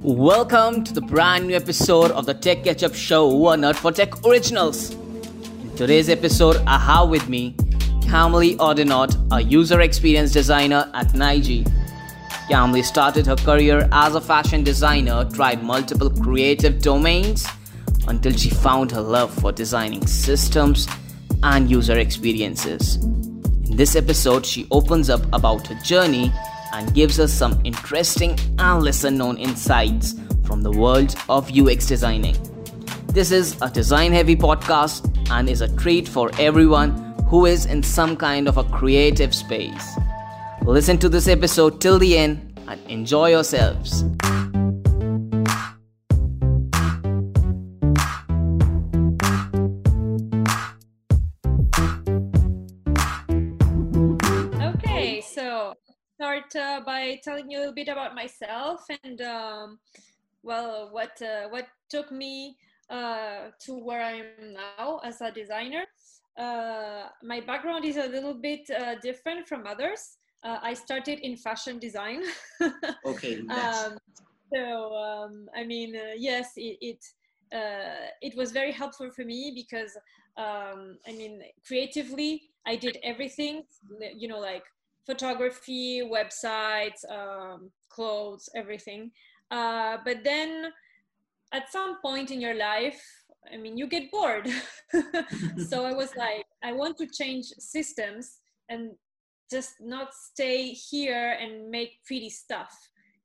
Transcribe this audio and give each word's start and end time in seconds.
Welcome 0.00 0.82
to 0.84 0.92
the 0.92 1.00
brand 1.00 1.46
new 1.46 1.54
episode 1.54 2.10
of 2.10 2.26
the 2.26 2.34
Tech 2.34 2.64
Catch 2.64 2.82
Up 2.82 2.94
Show, 2.94 3.28
one 3.28 3.60
nerd 3.60 3.76
for 3.76 3.92
tech 3.92 4.26
originals. 4.26 4.94
In 4.94 5.76
today's 5.76 6.08
episode, 6.08 6.56
I 6.66 6.78
have 6.78 7.08
with 7.08 7.28
me 7.28 7.54
Camille 8.02 8.56
Oudinot, 8.58 9.16
a 9.30 9.40
user 9.40 9.80
experience 9.80 10.32
designer 10.32 10.90
at 10.94 11.08
Niji. 11.08 11.64
Kamli 12.50 12.84
started 12.84 13.26
her 13.26 13.36
career 13.36 13.88
as 13.92 14.16
a 14.16 14.20
fashion 14.20 14.64
designer, 14.64 15.24
tried 15.32 15.62
multiple 15.62 16.10
creative 16.10 16.80
domains 16.80 17.46
until 18.08 18.32
she 18.32 18.50
found 18.50 18.90
her 18.90 19.02
love 19.02 19.32
for 19.32 19.52
designing 19.52 20.06
systems 20.06 20.88
and 21.44 21.70
user 21.70 21.98
experiences. 21.98 22.96
In 22.96 23.76
this 23.76 23.94
episode, 23.94 24.44
she 24.44 24.66
opens 24.72 25.08
up 25.10 25.22
about 25.32 25.66
her 25.68 25.78
journey 25.82 26.32
and 26.72 26.94
gives 26.94 27.18
us 27.20 27.32
some 27.32 27.60
interesting 27.64 28.38
and 28.58 28.82
lesser 28.82 29.10
known 29.10 29.36
insights 29.36 30.14
from 30.44 30.62
the 30.62 30.70
world 30.70 31.14
of 31.28 31.50
UX 31.50 31.86
designing. 31.86 32.36
This 33.08 33.30
is 33.30 33.60
a 33.62 33.70
design 33.70 34.12
heavy 34.12 34.36
podcast 34.36 35.30
and 35.30 35.48
is 35.48 35.60
a 35.60 35.74
treat 35.76 36.08
for 36.08 36.30
everyone 36.38 37.14
who 37.28 37.46
is 37.46 37.66
in 37.66 37.82
some 37.82 38.16
kind 38.16 38.48
of 38.48 38.56
a 38.56 38.64
creative 38.64 39.34
space. 39.34 39.96
Listen 40.62 40.98
to 40.98 41.08
this 41.08 41.28
episode 41.28 41.80
till 41.80 41.98
the 41.98 42.16
end 42.16 42.60
and 42.68 42.80
enjoy 42.88 43.30
yourselves. 43.30 44.04
Start 56.48 56.80
uh, 56.82 56.84
by 56.84 57.20
telling 57.22 57.50
you 57.50 57.58
a 57.58 57.60
little 57.60 57.74
bit 57.74 57.88
about 57.88 58.14
myself 58.14 58.80
and 59.04 59.20
um, 59.22 59.78
well, 60.42 60.88
what 60.92 61.20
uh, 61.22 61.48
what 61.48 61.66
took 61.90 62.10
me 62.12 62.56
uh, 62.90 63.50
to 63.60 63.78
where 63.78 64.02
I 64.02 64.12
am 64.12 64.54
now 64.54 65.00
as 65.04 65.20
a 65.20 65.30
designer. 65.30 65.84
Uh, 66.38 67.08
my 67.22 67.40
background 67.40 67.84
is 67.84 67.96
a 67.96 68.06
little 68.06 68.34
bit 68.34 68.68
uh, 68.70 68.94
different 69.02 69.48
from 69.48 69.66
others. 69.66 70.18
Uh, 70.44 70.58
I 70.62 70.74
started 70.74 71.18
in 71.20 71.36
fashion 71.36 71.78
design. 71.78 72.22
Okay, 73.04 73.38
um, 73.50 73.96
so 74.54 74.94
um, 74.94 75.48
I 75.56 75.64
mean, 75.64 75.96
uh, 75.96 76.14
yes, 76.16 76.52
it 76.56 76.78
it, 76.80 77.04
uh, 77.54 78.08
it 78.20 78.36
was 78.36 78.52
very 78.52 78.72
helpful 78.72 79.10
for 79.10 79.24
me 79.24 79.52
because 79.54 79.96
um, 80.36 80.98
I 81.06 81.12
mean, 81.12 81.42
creatively, 81.66 82.42
I 82.66 82.76
did 82.76 82.98
everything. 83.02 83.64
You 84.16 84.28
know, 84.28 84.38
like 84.38 84.64
photography, 85.08 86.02
websites, 86.04 87.00
um, 87.10 87.70
clothes, 87.88 88.48
everything. 88.54 89.10
Uh, 89.50 89.96
but 90.04 90.18
then, 90.22 90.66
at 91.52 91.72
some 91.72 91.96
point 92.02 92.30
in 92.30 92.40
your 92.40 92.54
life, 92.54 93.00
I 93.52 93.56
mean, 93.56 93.78
you 93.78 93.86
get 93.86 94.10
bored. 94.10 94.46
so 95.68 95.84
I 95.84 95.94
was 95.94 96.10
like, 96.16 96.44
I 96.62 96.72
want 96.72 96.98
to 96.98 97.06
change 97.06 97.46
systems 97.58 98.38
and 98.68 98.92
just 99.50 99.76
not 99.80 100.12
stay 100.12 100.72
here 100.72 101.36
and 101.40 101.70
make 101.70 101.92
pretty 102.06 102.28
stuff 102.28 102.70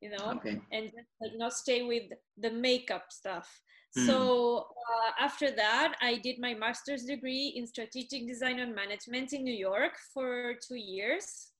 you 0.04 0.10
know 0.10 0.36
Okay. 0.38 0.60
and 0.72 0.86
just 0.86 1.08
like 1.22 1.32
not 1.36 1.54
stay 1.54 1.84
with 1.84 2.04
the 2.38 2.52
makeup 2.52 3.06
stuff 3.10 3.50
Hmm. 3.96 4.08
so 4.08 4.66
uh, 4.92 5.12
after 5.20 5.52
that 5.52 5.94
i 6.02 6.16
did 6.18 6.40
my 6.40 6.56
master's 6.56 7.04
degree 7.04 7.54
in 7.56 7.68
strategic 7.68 8.28
design 8.28 8.58
and 8.60 8.74
management 8.74 9.34
in 9.34 9.44
new 9.44 9.54
york 9.54 9.94
for 10.14 10.56
two 10.68 10.82
years 10.94 11.53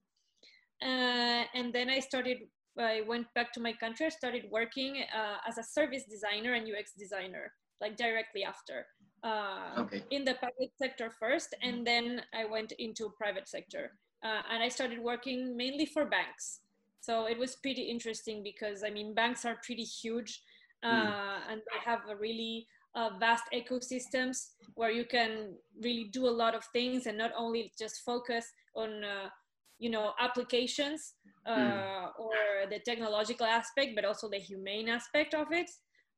uh, 0.82 1.44
and 1.54 1.74
then 1.74 1.90
i 1.90 2.00
started 2.00 2.38
i 2.80 3.02
went 3.08 3.28
back 3.36 3.52
to 3.54 3.60
my 3.60 3.74
country 3.74 4.06
i 4.06 4.10
started 4.10 4.46
working 4.52 5.04
uh, 5.16 5.38
as 5.48 5.58
a 5.58 5.64
service 5.64 6.04
designer 6.10 6.54
and 6.54 6.68
ux 6.68 6.92
designer 6.98 7.52
like 7.82 7.98
directly 7.98 8.44
after 8.44 8.86
uh, 9.24 9.82
Okay. 9.84 10.04
in 10.12 10.24
the 10.26 10.36
public 10.36 10.70
sector 10.82 11.12
first 11.20 11.56
and 11.62 11.86
then 11.86 12.22
i 12.34 12.46
went 12.46 12.72
into 12.80 13.10
private 13.18 13.48
sector. 13.48 13.92
Uh, 14.24 14.42
and 14.52 14.64
i 14.64 14.70
started 14.70 15.00
working 15.00 15.56
mainly 15.58 15.86
for 15.86 16.06
banks. 16.06 16.62
So 17.02 17.26
it 17.26 17.38
was 17.38 17.56
pretty 17.58 17.84
interesting 17.84 18.44
because 18.44 18.84
i 18.84 18.90
mean 18.90 19.14
banks 19.14 19.44
are 19.46 19.58
pretty 19.66 19.84
huge 19.84 20.42
uh, 20.84 21.40
and 21.50 21.62
they 21.62 21.80
have 21.84 22.02
a 22.10 22.16
really 22.16 22.68
uh, 22.96 23.12
vast 23.20 23.46
ecosystems 23.54 24.52
where 24.76 24.92
you 24.92 25.06
can 25.06 25.56
really 25.82 26.10
do 26.12 26.28
a 26.28 26.36
lot 26.44 26.56
of 26.56 26.64
things 26.74 27.06
and 27.08 27.18
not 27.18 27.32
only 27.38 27.72
just 27.80 28.02
focus 28.06 28.52
on 28.76 29.04
uh, 29.04 29.30
you 29.80 29.90
know 29.90 30.14
applications 30.20 31.14
uh, 31.46 32.08
or 32.18 32.34
the 32.70 32.80
technological 32.80 33.46
aspect 33.46 33.92
but 33.96 34.06
also 34.06 34.30
the 34.30 34.38
humane 34.38 34.88
aspect 34.88 35.34
of 35.34 35.48
it 35.52 35.70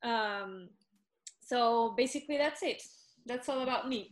um, 0.03 0.69
so 1.39 1.93
basically 1.97 2.37
that's 2.37 2.61
it 2.63 2.81
that's 3.25 3.49
all 3.49 3.61
about 3.61 3.89
me 3.89 4.11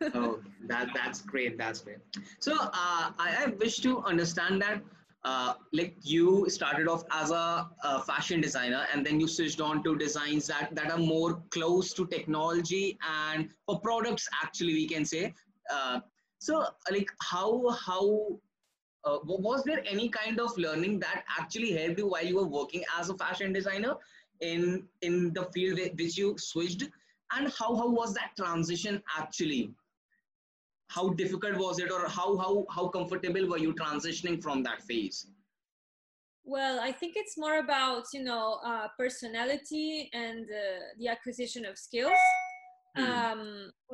oh, 0.14 0.40
that 0.66 0.88
that's 0.94 1.20
great. 1.20 1.58
That's 1.58 1.80
great. 1.80 1.98
So, 2.40 2.54
uh, 2.54 3.12
I, 3.18 3.44
I 3.44 3.46
wish 3.58 3.78
to 3.78 4.00
understand 4.02 4.60
that, 4.62 4.82
uh, 5.24 5.54
like 5.72 5.96
you 6.02 6.48
started 6.48 6.88
off 6.88 7.04
as 7.10 7.30
a, 7.30 7.68
a 7.82 8.02
fashion 8.02 8.40
designer, 8.40 8.86
and 8.92 9.04
then 9.04 9.20
you 9.20 9.28
switched 9.28 9.60
on 9.60 9.82
to 9.84 9.96
designs 9.96 10.46
that 10.48 10.74
that 10.74 10.90
are 10.90 10.98
more 10.98 11.42
close 11.50 11.92
to 11.94 12.06
technology 12.06 12.98
and 13.08 13.50
for 13.66 13.80
products. 13.80 14.28
Actually, 14.42 14.74
we 14.74 14.86
can 14.86 15.04
say. 15.04 15.34
Uh, 15.72 16.00
so, 16.38 16.66
like, 16.90 17.08
how 17.22 17.68
how 17.70 18.38
uh, 19.04 19.18
was 19.22 19.62
there 19.64 19.82
any 19.86 20.08
kind 20.08 20.40
of 20.40 20.56
learning 20.56 20.98
that 21.00 21.24
actually 21.38 21.72
helped 21.72 21.98
you 21.98 22.06
while 22.08 22.24
you 22.24 22.36
were 22.36 22.46
working 22.46 22.84
as 22.98 23.10
a 23.10 23.16
fashion 23.16 23.52
designer 23.52 23.94
in 24.40 24.86
in 25.02 25.32
the 25.32 25.44
field 25.54 25.78
which 25.98 26.18
you 26.18 26.34
switched 26.38 26.84
and 27.36 27.52
how 27.58 27.74
how 27.76 27.88
was 27.88 28.14
that 28.14 28.30
transition 28.36 29.02
actually 29.18 29.70
how 30.88 31.08
difficult 31.10 31.56
was 31.56 31.78
it 31.78 31.90
or 31.90 32.08
how 32.08 32.36
how 32.36 32.64
how 32.70 32.88
comfortable 32.88 33.48
were 33.48 33.58
you 33.58 33.72
transitioning 33.74 34.42
from 34.42 34.62
that 34.62 34.82
phase 34.82 35.26
Well, 36.46 36.78
I 36.78 36.92
think 36.92 37.14
it's 37.16 37.36
more 37.42 37.58
about 37.58 38.04
you 38.14 38.22
know 38.24 38.60
uh, 38.70 38.88
personality 38.98 40.10
and 40.12 40.44
uh, 40.44 40.82
the 40.98 41.08
acquisition 41.08 41.64
of 41.64 41.78
skills. 41.78 42.24
Hmm. 42.96 43.04
Um, 43.04 43.40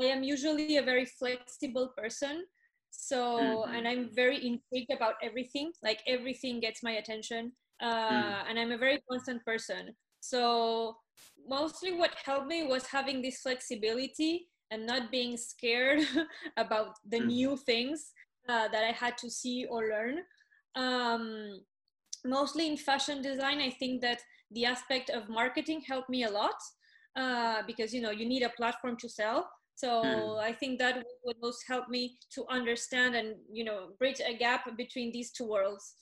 I 0.00 0.06
am 0.14 0.24
usually 0.30 0.76
a 0.76 0.82
very 0.82 1.06
flexible 1.20 1.92
person, 1.96 2.42
so 2.90 3.64
Mhm. 3.64 3.72
and 3.74 3.86
I'm 3.88 4.10
very 4.14 4.36
intrigued 4.46 4.92
about 4.92 5.14
everything. 5.22 5.72
Like 5.82 6.00
everything 6.06 6.60
gets 6.60 6.82
my 6.82 6.92
attention, 6.92 7.52
uh, 7.82 8.44
and 8.48 8.58
I'm 8.58 8.72
a 8.72 8.78
very 8.78 9.00
constant 9.10 9.44
person. 9.44 9.96
So 10.20 10.96
mostly, 11.48 11.92
what 11.92 12.14
helped 12.24 12.46
me 12.48 12.64
was 12.66 12.86
having 12.86 13.22
this 13.22 13.40
flexibility 13.40 14.48
and 14.70 14.86
not 14.86 15.10
being 15.10 15.36
scared 15.36 16.00
about 16.56 16.96
the 17.08 17.18
Mhm. 17.18 17.26
new 17.26 17.56
things 17.56 18.12
uh, 18.48 18.68
that 18.68 18.84
I 18.84 18.92
had 18.92 19.16
to 19.18 19.30
see 19.30 19.66
or 19.66 19.88
learn. 19.88 20.18
Um, 20.76 21.60
mostly 22.24 22.66
in 22.68 22.76
fashion 22.76 23.22
design 23.22 23.60
i 23.60 23.70
think 23.70 24.00
that 24.00 24.20
the 24.50 24.64
aspect 24.64 25.10
of 25.10 25.28
marketing 25.28 25.80
helped 25.86 26.10
me 26.10 26.24
a 26.24 26.30
lot 26.30 26.54
uh, 27.16 27.62
because 27.66 27.94
you 27.94 28.00
know 28.00 28.10
you 28.10 28.26
need 28.26 28.42
a 28.42 28.50
platform 28.50 28.96
to 28.96 29.08
sell 29.08 29.50
so 29.80 29.90
Hmm. 30.04 30.38
i 30.46 30.52
think 30.60 30.78
that 30.78 30.96
would 31.24 31.38
most 31.42 31.64
help 31.72 31.88
me 31.96 32.00
to 32.34 32.46
understand 32.56 33.14
and 33.20 33.36
you 33.58 33.64
know 33.68 33.78
bridge 33.98 34.20
a 34.32 34.34
gap 34.42 34.66
between 34.76 35.12
these 35.12 35.30
two 35.38 35.48
worlds. 35.52 35.94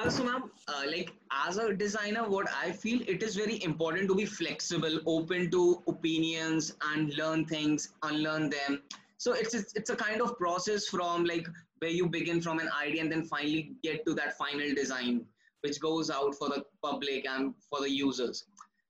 Uh, 0.00 0.10
so 0.14 0.24
ma'am 0.24 0.42
uh, 0.68 0.82
like 0.94 1.10
as 1.46 1.58
a 1.64 1.66
designer 1.82 2.22
what 2.32 2.48
i 2.62 2.70
feel 2.80 3.04
it 3.14 3.22
is 3.26 3.36
very 3.42 3.56
important 3.68 4.10
to 4.10 4.16
be 4.18 4.26
flexible 4.32 4.96
open 5.12 5.50
to 5.54 5.60
opinions 5.92 6.66
and 6.90 7.14
learn 7.20 7.44
things 7.52 7.88
unlearn 8.10 8.50
them. 8.56 8.82
So 9.24 9.32
it's 9.32 9.54
it's, 9.58 9.72
it's 9.80 9.90
a 9.94 9.96
kind 9.96 10.20
of 10.24 10.36
process 10.40 10.86
from 10.94 11.24
like 11.30 11.46
where 11.78 11.94
you 11.98 12.08
begin 12.16 12.42
from 12.46 12.58
an 12.64 12.68
idea 12.80 13.00
and 13.04 13.12
then 13.14 13.24
finally 13.24 13.62
get 13.86 14.04
to 14.06 14.14
that 14.20 14.36
final 14.42 14.74
design 14.80 15.24
which 15.62 15.80
goes 15.80 16.10
out 16.18 16.34
for 16.40 16.48
the 16.54 16.62
public 16.84 17.26
and 17.34 17.54
for 17.70 17.80
the 17.80 17.90
users. 17.90 18.44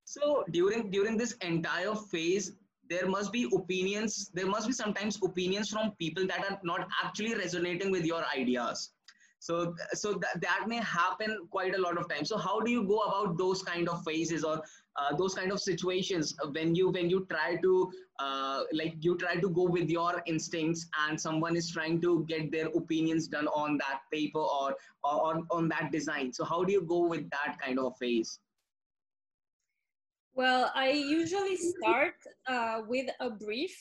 So 0.04 0.44
during 0.58 0.90
during 0.90 1.16
this 1.22 1.36
entire 1.52 1.94
phase 1.94 2.52
there 2.88 3.06
must 3.06 3.32
be 3.32 3.48
opinions 3.54 4.30
there 4.34 4.46
must 4.46 4.66
be 4.66 4.72
sometimes 4.72 5.18
opinions 5.22 5.68
from 5.68 5.92
people 5.98 6.26
that 6.26 6.44
are 6.50 6.60
not 6.64 6.88
actually 7.04 7.34
resonating 7.34 7.90
with 7.90 8.04
your 8.04 8.24
ideas. 8.36 8.90
So 9.38 9.74
so 9.92 10.14
that, 10.14 10.40
that 10.40 10.64
may 10.66 10.78
happen 10.78 11.46
quite 11.50 11.74
a 11.74 11.80
lot 11.80 11.98
of 11.98 12.08
times. 12.08 12.28
So 12.28 12.38
how 12.38 12.60
do 12.60 12.70
you 12.70 12.84
go 12.84 13.00
about 13.00 13.38
those 13.38 13.62
kind 13.62 13.88
of 13.88 14.02
phases 14.04 14.44
or 14.44 14.62
uh, 14.96 15.14
those 15.14 15.34
kind 15.34 15.52
of 15.52 15.60
situations 15.60 16.34
when 16.52 16.74
you 16.74 16.88
when 16.88 17.10
you 17.10 17.26
try 17.30 17.56
to 17.56 17.92
uh, 18.18 18.62
like 18.72 18.94
you 19.00 19.16
try 19.18 19.36
to 19.36 19.50
go 19.50 19.64
with 19.64 19.90
your 19.90 20.22
instincts 20.26 20.86
and 21.06 21.20
someone 21.20 21.54
is 21.54 21.70
trying 21.70 22.00
to 22.00 22.24
get 22.28 22.50
their 22.50 22.68
opinions 22.68 23.28
done 23.28 23.46
on 23.48 23.76
that 23.78 24.00
paper 24.12 24.38
or, 24.38 24.74
or 25.04 25.26
on, 25.26 25.46
on 25.50 25.68
that 25.68 25.92
design? 25.92 26.32
So 26.32 26.44
how 26.44 26.64
do 26.64 26.72
you 26.72 26.82
go 26.82 27.06
with 27.06 27.28
that 27.30 27.58
kind 27.62 27.78
of 27.78 27.96
phase 27.98 28.38
well 30.36 30.70
i 30.74 30.90
usually 30.90 31.56
start 31.56 32.14
uh, 32.48 32.82
with 32.88 33.08
a 33.20 33.30
brief 33.30 33.74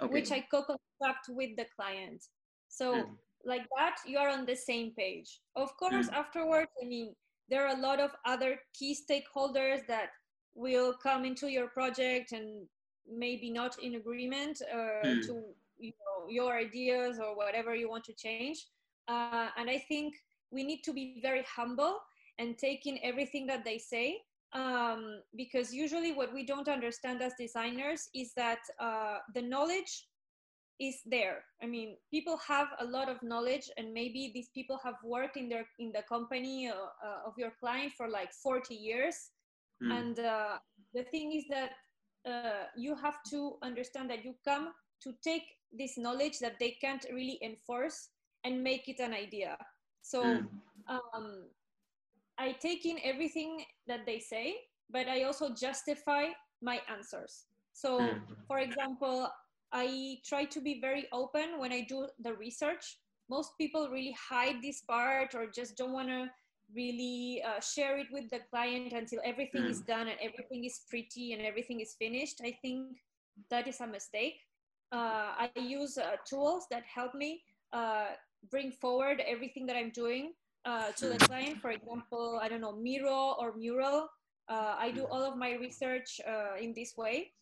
okay 0.00 0.12
which 0.12 0.32
i 0.32 0.40
co-construct 0.50 1.28
with 1.28 1.50
the 1.56 1.66
client 1.76 2.22
so 2.68 2.86
Hmm. 2.94 3.12
like 3.44 3.66
that 3.76 3.96
you 4.06 4.18
are 4.18 4.28
on 4.28 4.46
the 4.46 4.56
same 4.56 4.92
page 4.96 5.40
of 5.56 5.76
course 5.76 6.08
Hmm. 6.08 6.20
afterwards 6.22 6.70
i 6.82 6.86
mean 6.86 7.14
there 7.48 7.66
are 7.66 7.76
a 7.76 7.80
lot 7.80 8.00
of 8.00 8.10
other 8.24 8.58
key 8.74 8.94
stakeholders 9.04 9.86
that 9.86 10.10
will 10.54 10.94
come 11.02 11.24
into 11.24 11.48
your 11.48 11.68
project 11.68 12.32
and 12.32 12.66
maybe 13.08 13.50
not 13.50 13.78
in 13.82 13.94
agreement 13.96 14.62
uh, 14.72 15.06
mm. 15.06 15.22
to 15.26 15.32
you 15.78 15.92
know 16.00 16.28
your 16.28 16.56
ideas 16.56 17.20
or 17.20 17.36
whatever 17.36 17.74
you 17.74 17.88
want 17.88 18.04
to 18.04 18.14
change 18.14 18.66
uh, 19.08 19.48
and 19.58 19.70
i 19.70 19.78
think 19.88 20.14
we 20.50 20.64
need 20.64 20.82
to 20.82 20.92
be 20.92 21.20
very 21.22 21.44
humble 21.56 21.98
and 22.38 22.58
take 22.58 22.86
in 22.86 22.98
everything 23.02 23.46
that 23.46 23.64
they 23.64 23.78
say 23.78 24.18
um, 24.56 25.20
because 25.36 25.72
usually 25.72 26.12
what 26.12 26.32
we 26.32 26.44
don't 26.44 26.68
understand 26.68 27.22
as 27.22 27.34
designers 27.38 28.08
is 28.14 28.32
that 28.34 28.60
uh, 28.80 29.18
the 29.34 29.42
knowledge 29.42 30.06
is 30.78 31.00
there 31.06 31.42
i 31.62 31.66
mean 31.66 31.96
people 32.10 32.36
have 32.36 32.68
a 32.80 32.84
lot 32.84 33.08
of 33.08 33.22
knowledge 33.22 33.70
and 33.78 33.94
maybe 33.94 34.30
these 34.34 34.50
people 34.54 34.78
have 34.82 34.96
worked 35.02 35.36
in 35.36 35.48
their 35.48 35.64
in 35.78 35.90
the 35.92 36.02
company 36.02 36.68
uh, 36.68 36.74
uh, 36.74 37.26
of 37.26 37.32
your 37.38 37.52
client 37.60 37.92
for 37.96 38.08
like 38.08 38.30
40 38.32 38.74
years 38.74 39.30
mm. 39.82 39.90
and 39.90 40.18
uh, 40.18 40.58
the 40.94 41.04
thing 41.04 41.32
is 41.32 41.44
that 41.48 41.70
uh, 42.30 42.64
you 42.76 42.94
have 42.94 43.22
to 43.30 43.56
understand 43.62 44.10
that 44.10 44.22
you 44.22 44.34
come 44.44 44.72
to 45.02 45.14
take 45.24 45.44
this 45.72 45.96
knowledge 45.96 46.38
that 46.40 46.58
they 46.60 46.76
can't 46.80 47.06
really 47.10 47.38
enforce 47.42 48.08
and 48.44 48.62
make 48.62 48.86
it 48.86 49.00
an 49.00 49.14
idea 49.14 49.56
so 50.02 50.22
mm. 50.24 50.46
um, 50.88 51.44
i 52.38 52.52
take 52.52 52.86
in 52.86 52.98
everything 53.04 53.64
that 53.86 54.06
they 54.06 54.18
say 54.18 54.54
but 54.90 55.08
i 55.08 55.22
also 55.24 55.52
justify 55.54 56.26
my 56.62 56.80
answers 56.90 57.46
so 57.72 58.00
mm. 58.00 58.20
for 58.46 58.58
example 58.58 59.28
I 59.72 60.18
try 60.24 60.44
to 60.44 60.60
be 60.60 60.80
very 60.80 61.06
open 61.12 61.58
when 61.58 61.72
I 61.72 61.82
do 61.82 62.08
the 62.20 62.34
research. 62.34 62.98
Most 63.28 63.52
people 63.58 63.88
really 63.90 64.16
hide 64.16 64.62
this 64.62 64.82
part 64.82 65.34
or 65.34 65.46
just 65.50 65.76
don't 65.76 65.92
want 65.92 66.08
to 66.08 66.30
really 66.74 67.42
uh, 67.46 67.60
share 67.60 67.98
it 67.98 68.06
with 68.12 68.30
the 68.30 68.40
client 68.50 68.92
until 68.92 69.20
everything 69.24 69.62
mm. 69.62 69.70
is 69.70 69.80
done 69.80 70.08
and 70.08 70.18
everything 70.22 70.64
is 70.64 70.80
pretty 70.88 71.32
and 71.32 71.42
everything 71.42 71.80
is 71.80 71.94
finished. 71.98 72.40
I 72.42 72.56
think 72.62 72.98
that 73.50 73.66
is 73.66 73.80
a 73.80 73.86
mistake. 73.86 74.40
Uh, 74.92 75.34
I 75.38 75.50
use 75.56 75.98
uh, 75.98 76.16
tools 76.28 76.66
that 76.70 76.84
help 76.84 77.14
me 77.14 77.42
uh, 77.72 78.10
bring 78.50 78.70
forward 78.70 79.20
everything 79.26 79.66
that 79.66 79.76
I'm 79.76 79.90
doing 79.90 80.32
uh, 80.66 80.90
to 80.92 81.08
the 81.08 81.14
mm. 81.14 81.28
client. 81.28 81.60
For 81.62 81.70
example, 81.70 82.40
I 82.42 82.48
don't 82.48 82.60
know, 82.60 82.74
Miro 82.76 83.36
or 83.38 83.54
Mural. 83.56 84.08
Uh, 84.48 84.74
I 84.78 84.90
do 84.90 85.02
mm. 85.02 85.10
all 85.10 85.22
of 85.22 85.38
my 85.38 85.54
research 85.54 86.20
in 86.60 86.74
this 86.74 86.96
way. 86.96 87.32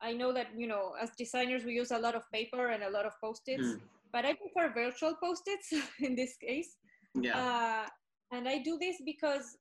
I 0.00 0.12
know 0.12 0.32
that 0.32 0.48
you 0.56 0.66
know 0.66 0.94
as 1.00 1.10
designers 1.16 1.64
we 1.64 1.74
use 1.74 1.90
a 1.90 1.98
lot 1.98 2.14
of 2.14 2.24
paper 2.32 2.68
and 2.68 2.82
a 2.82 2.90
lot 2.90 3.04
of 3.04 3.12
post-its, 3.20 3.62
mm. 3.62 3.80
but 4.12 4.24
I 4.24 4.32
prefer 4.32 4.72
virtual 4.72 5.14
post-its 5.22 5.74
in 6.00 6.16
this 6.16 6.36
case. 6.36 6.76
Yeah. 7.14 7.36
Uh, 7.36 7.86
and 8.32 8.48
I 8.48 8.58
do 8.58 8.78
this 8.78 8.96
because 9.04 9.58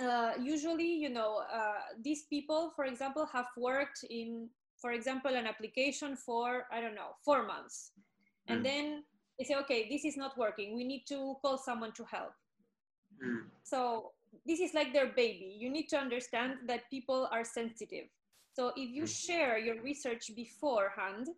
uh, 0.00 0.32
usually, 0.40 0.92
you 0.92 1.08
know, 1.08 1.42
uh, 1.52 1.80
these 2.02 2.24
people, 2.30 2.72
for 2.76 2.84
example, 2.84 3.28
have 3.32 3.48
worked 3.56 4.04
in, 4.08 4.48
for 4.80 4.92
example, 4.92 5.34
an 5.34 5.46
application 5.46 6.16
for 6.16 6.66
I 6.72 6.80
don't 6.80 6.94
know 6.94 7.16
four 7.24 7.46
months, 7.46 7.92
and 8.48 8.60
mm. 8.60 8.64
then 8.64 9.02
they 9.38 9.44
say, 9.44 9.54
okay, 9.56 9.88
this 9.88 10.04
is 10.04 10.16
not 10.16 10.36
working. 10.38 10.74
We 10.76 10.84
need 10.84 11.04
to 11.08 11.36
call 11.42 11.58
someone 11.58 11.92
to 11.92 12.04
help. 12.04 12.32
Mm. 13.22 13.44
So 13.62 14.12
this 14.46 14.60
is 14.60 14.74
like 14.74 14.92
their 14.92 15.08
baby. 15.08 15.56
You 15.58 15.70
need 15.70 15.88
to 15.88 15.98
understand 15.98 16.54
that 16.66 16.90
people 16.90 17.28
are 17.30 17.44
sensitive 17.44 18.06
so 18.56 18.72
if 18.74 18.90
you 18.90 19.02
mm. 19.02 19.26
share 19.26 19.58
your 19.58 19.82
research 19.82 20.30
beforehand, 20.34 21.28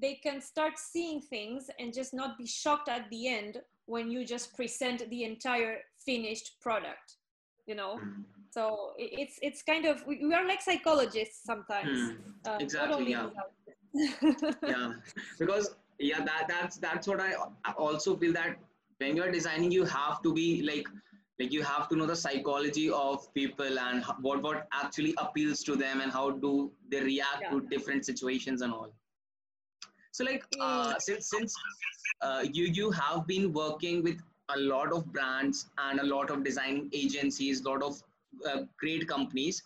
they 0.00 0.14
can 0.14 0.40
start 0.40 0.76
seeing 0.76 1.20
things 1.20 1.70
and 1.78 1.94
just 1.94 2.12
not 2.12 2.36
be 2.36 2.46
shocked 2.46 2.88
at 2.88 3.08
the 3.10 3.28
end 3.28 3.58
when 3.86 4.10
you 4.10 4.24
just 4.24 4.56
present 4.56 5.08
the 5.08 5.22
entire 5.22 5.78
finished 6.04 6.60
product 6.60 7.16
you 7.66 7.76
know 7.76 8.00
mm. 8.02 8.24
so 8.50 8.90
it's 8.98 9.38
it's 9.40 9.62
kind 9.62 9.84
of 9.84 10.04
we 10.04 10.34
are 10.34 10.46
like 10.48 10.60
psychologists 10.60 11.44
sometimes 11.44 11.96
mm, 11.96 12.16
uh, 12.44 12.58
exactly 12.58 13.10
yeah. 13.12 13.28
yeah 14.66 14.92
because 15.38 15.76
yeah 16.02 16.24
that 16.30 16.46
that's 16.48 16.76
that's 16.78 17.06
what 17.06 17.20
i 17.20 17.32
also 17.86 18.16
feel 18.16 18.32
that 18.32 18.56
when 18.98 19.16
you're 19.16 19.32
designing 19.32 19.70
you 19.70 19.84
have 19.84 20.20
to 20.22 20.32
be 20.32 20.62
like 20.62 20.88
like 21.42 21.52
you 21.52 21.62
have 21.62 21.88
to 21.88 21.96
know 21.96 22.06
the 22.06 22.16
psychology 22.16 22.90
of 22.90 23.32
people 23.34 23.78
and 23.78 24.04
what 24.20 24.42
what 24.42 24.66
actually 24.72 25.14
appeals 25.18 25.62
to 25.68 25.76
them 25.76 26.00
and 26.00 26.12
how 26.12 26.30
do 26.30 26.70
they 26.90 27.00
react 27.00 27.42
yeah. 27.42 27.50
to 27.50 27.60
different 27.62 28.04
situations 28.04 28.62
and 28.62 28.72
all. 28.72 28.92
So 30.12 30.24
like 30.24 30.44
uh, 30.60 30.94
since 30.98 31.30
since 31.30 31.54
uh, 32.20 32.44
you 32.52 32.66
you 32.66 32.90
have 32.90 33.26
been 33.26 33.52
working 33.52 34.02
with 34.02 34.20
a 34.56 34.58
lot 34.58 34.92
of 34.92 35.06
brands 35.12 35.66
and 35.78 36.00
a 36.00 36.04
lot 36.04 36.30
of 36.30 36.44
design 36.44 36.90
agencies 36.92 37.64
lot 37.64 37.82
of 37.82 38.02
uh, 38.48 38.62
great 38.78 39.08
companies. 39.08 39.62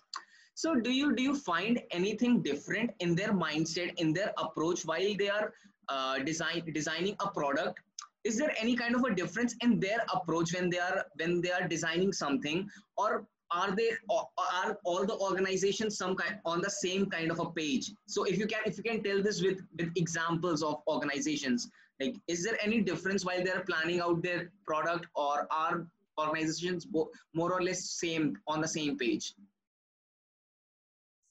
So 0.54 0.74
do 0.74 0.90
you 0.90 1.14
do 1.14 1.22
you 1.22 1.34
find 1.36 1.80
anything 1.90 2.42
different 2.42 2.92
in 3.00 3.14
their 3.14 3.32
mindset 3.32 3.98
in 3.98 4.12
their 4.12 4.32
approach 4.38 4.84
while 4.84 5.14
they 5.18 5.28
are 5.28 5.52
uh, 5.88 6.18
design 6.18 6.62
designing 6.72 7.16
a 7.20 7.28
product 7.30 7.80
is 8.26 8.36
there 8.36 8.52
any 8.58 8.74
kind 8.74 8.94
of 8.96 9.04
a 9.04 9.14
difference 9.14 9.54
in 9.62 9.78
their 9.78 10.04
approach 10.12 10.52
when 10.52 10.68
they 10.68 10.78
are 10.78 11.06
when 11.16 11.40
they 11.40 11.52
are 11.52 11.66
designing 11.68 12.12
something? 12.12 12.68
Or 12.96 13.26
are 13.52 13.70
they 13.76 13.90
are 14.10 14.78
all 14.84 15.06
the 15.06 15.16
organizations 15.18 15.96
some 15.96 16.16
kind 16.16 16.40
on 16.44 16.60
the 16.60 16.70
same 16.70 17.06
kind 17.06 17.30
of 17.30 17.38
a 17.38 17.50
page? 17.50 17.92
So 18.06 18.24
if 18.24 18.36
you 18.38 18.46
can 18.46 18.62
if 18.66 18.76
you 18.78 18.82
can 18.82 19.02
tell 19.02 19.22
this 19.22 19.42
with 19.42 19.60
with 19.78 19.92
examples 19.96 20.62
of 20.62 20.82
organizations 20.88 21.68
like 22.00 22.16
is 22.28 22.42
there 22.44 22.58
any 22.62 22.80
difference 22.80 23.24
while 23.24 23.44
they're 23.44 23.64
planning 23.68 24.00
out 24.00 24.22
their 24.22 24.50
product 24.66 25.06
or 25.14 25.46
are 25.50 25.86
organizations 26.18 26.86
more 27.34 27.52
or 27.52 27.62
less 27.62 27.90
same 27.90 28.36
on 28.48 28.60
the 28.60 28.68
same 28.68 28.98
page 28.98 29.34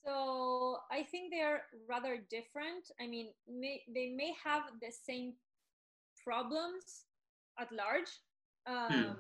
so 0.06 0.78
i 0.92 1.02
think 1.04 1.32
they 1.32 1.42
are 1.42 1.62
rather 1.90 2.18
different 2.30 2.92
i 3.02 3.08
mean 3.08 3.28
may, 3.48 3.82
they 3.94 4.08
may 4.16 4.34
have 4.44 4.64
the 4.82 4.92
same 4.92 5.34
problems 6.26 7.06
at 7.60 7.72
large. 7.72 8.12
Um, 8.68 8.92
hmm. 8.92 9.12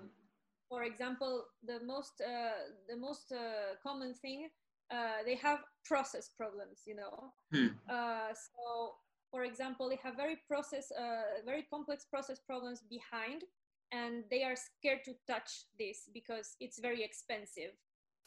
For 0.70 0.84
example, 0.84 1.46
the 1.64 1.80
most 1.86 2.20
uh, 2.20 2.74
the 2.90 2.98
most 2.98 3.32
uh, 3.32 3.78
common 3.86 4.14
thing 4.16 4.50
uh, 4.92 5.22
they 5.26 5.36
have 5.36 5.60
process 5.86 6.30
problems. 6.36 6.82
You 6.86 6.96
know, 6.96 7.34
hmm. 7.54 7.68
Uh, 7.88 8.34
so 8.34 8.96
for 9.32 9.44
example, 9.44 9.90
they 9.90 10.00
have 10.04 10.16
very 10.18 10.38
process 10.48 10.92
uh, 10.92 11.46
very 11.46 11.64
complex 11.70 12.06
process 12.06 12.40
problems 12.40 12.82
behind, 12.90 13.44
and 13.92 14.24
they 14.32 14.44
are 14.44 14.56
scared 14.56 15.04
to 15.06 15.14
touch 15.28 15.70
this 15.78 16.10
because 16.14 16.58
it's 16.60 16.80
very 16.80 17.04
expensive. 17.04 17.78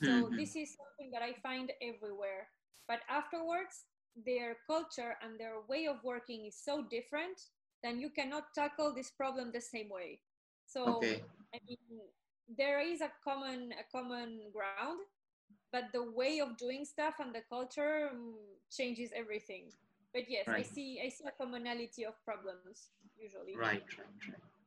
So 0.02 0.12
hmm, 0.12 0.21
hmm. 0.26 0.37
this 0.37 0.57
is 0.57 0.76
something 0.76 1.11
that 1.12 1.23
I 1.23 1.35
find 1.43 1.73
everywhere. 1.83 2.49
But 2.87 3.00
afterwards, 3.09 3.85
their 4.25 4.57
culture 4.67 5.17
and 5.23 5.38
their 5.38 5.61
way 5.69 5.87
of 5.87 5.97
working 6.02 6.47
is 6.47 6.57
so 6.57 6.83
different 6.90 7.38
then 7.83 8.00
you 8.00 8.11
cannot 8.11 8.55
tackle 8.55 8.93
this 8.95 9.11
problem 9.11 9.50
the 9.52 9.61
same 9.61 9.88
way. 9.88 10.21
So 10.67 10.99
okay. 10.99 11.23
I 11.55 11.59
mean, 11.67 12.00
there 12.57 12.81
is 12.81 13.00
a 13.00 13.11
common 13.23 13.73
a 13.73 13.85
common 13.90 14.50
ground, 14.52 15.00
but 15.73 15.85
the 15.93 16.11
way 16.11 16.40
of 16.40 16.57
doing 16.57 16.85
stuff 16.85 17.14
and 17.21 17.35
the 17.35 17.43
culture 17.49 18.11
um, 18.11 18.35
changes 18.71 19.11
everything. 19.14 19.71
But 20.12 20.28
yes, 20.28 20.47
right. 20.47 20.61
I 20.61 20.62
see 20.62 21.00
I 21.05 21.09
see 21.09 21.25
a 21.26 21.33
commonality 21.33 22.05
of 22.05 22.14
problems 22.25 22.90
usually. 23.17 23.57
Right, 23.57 23.85
right, 23.97 24.19
right. 24.28 24.58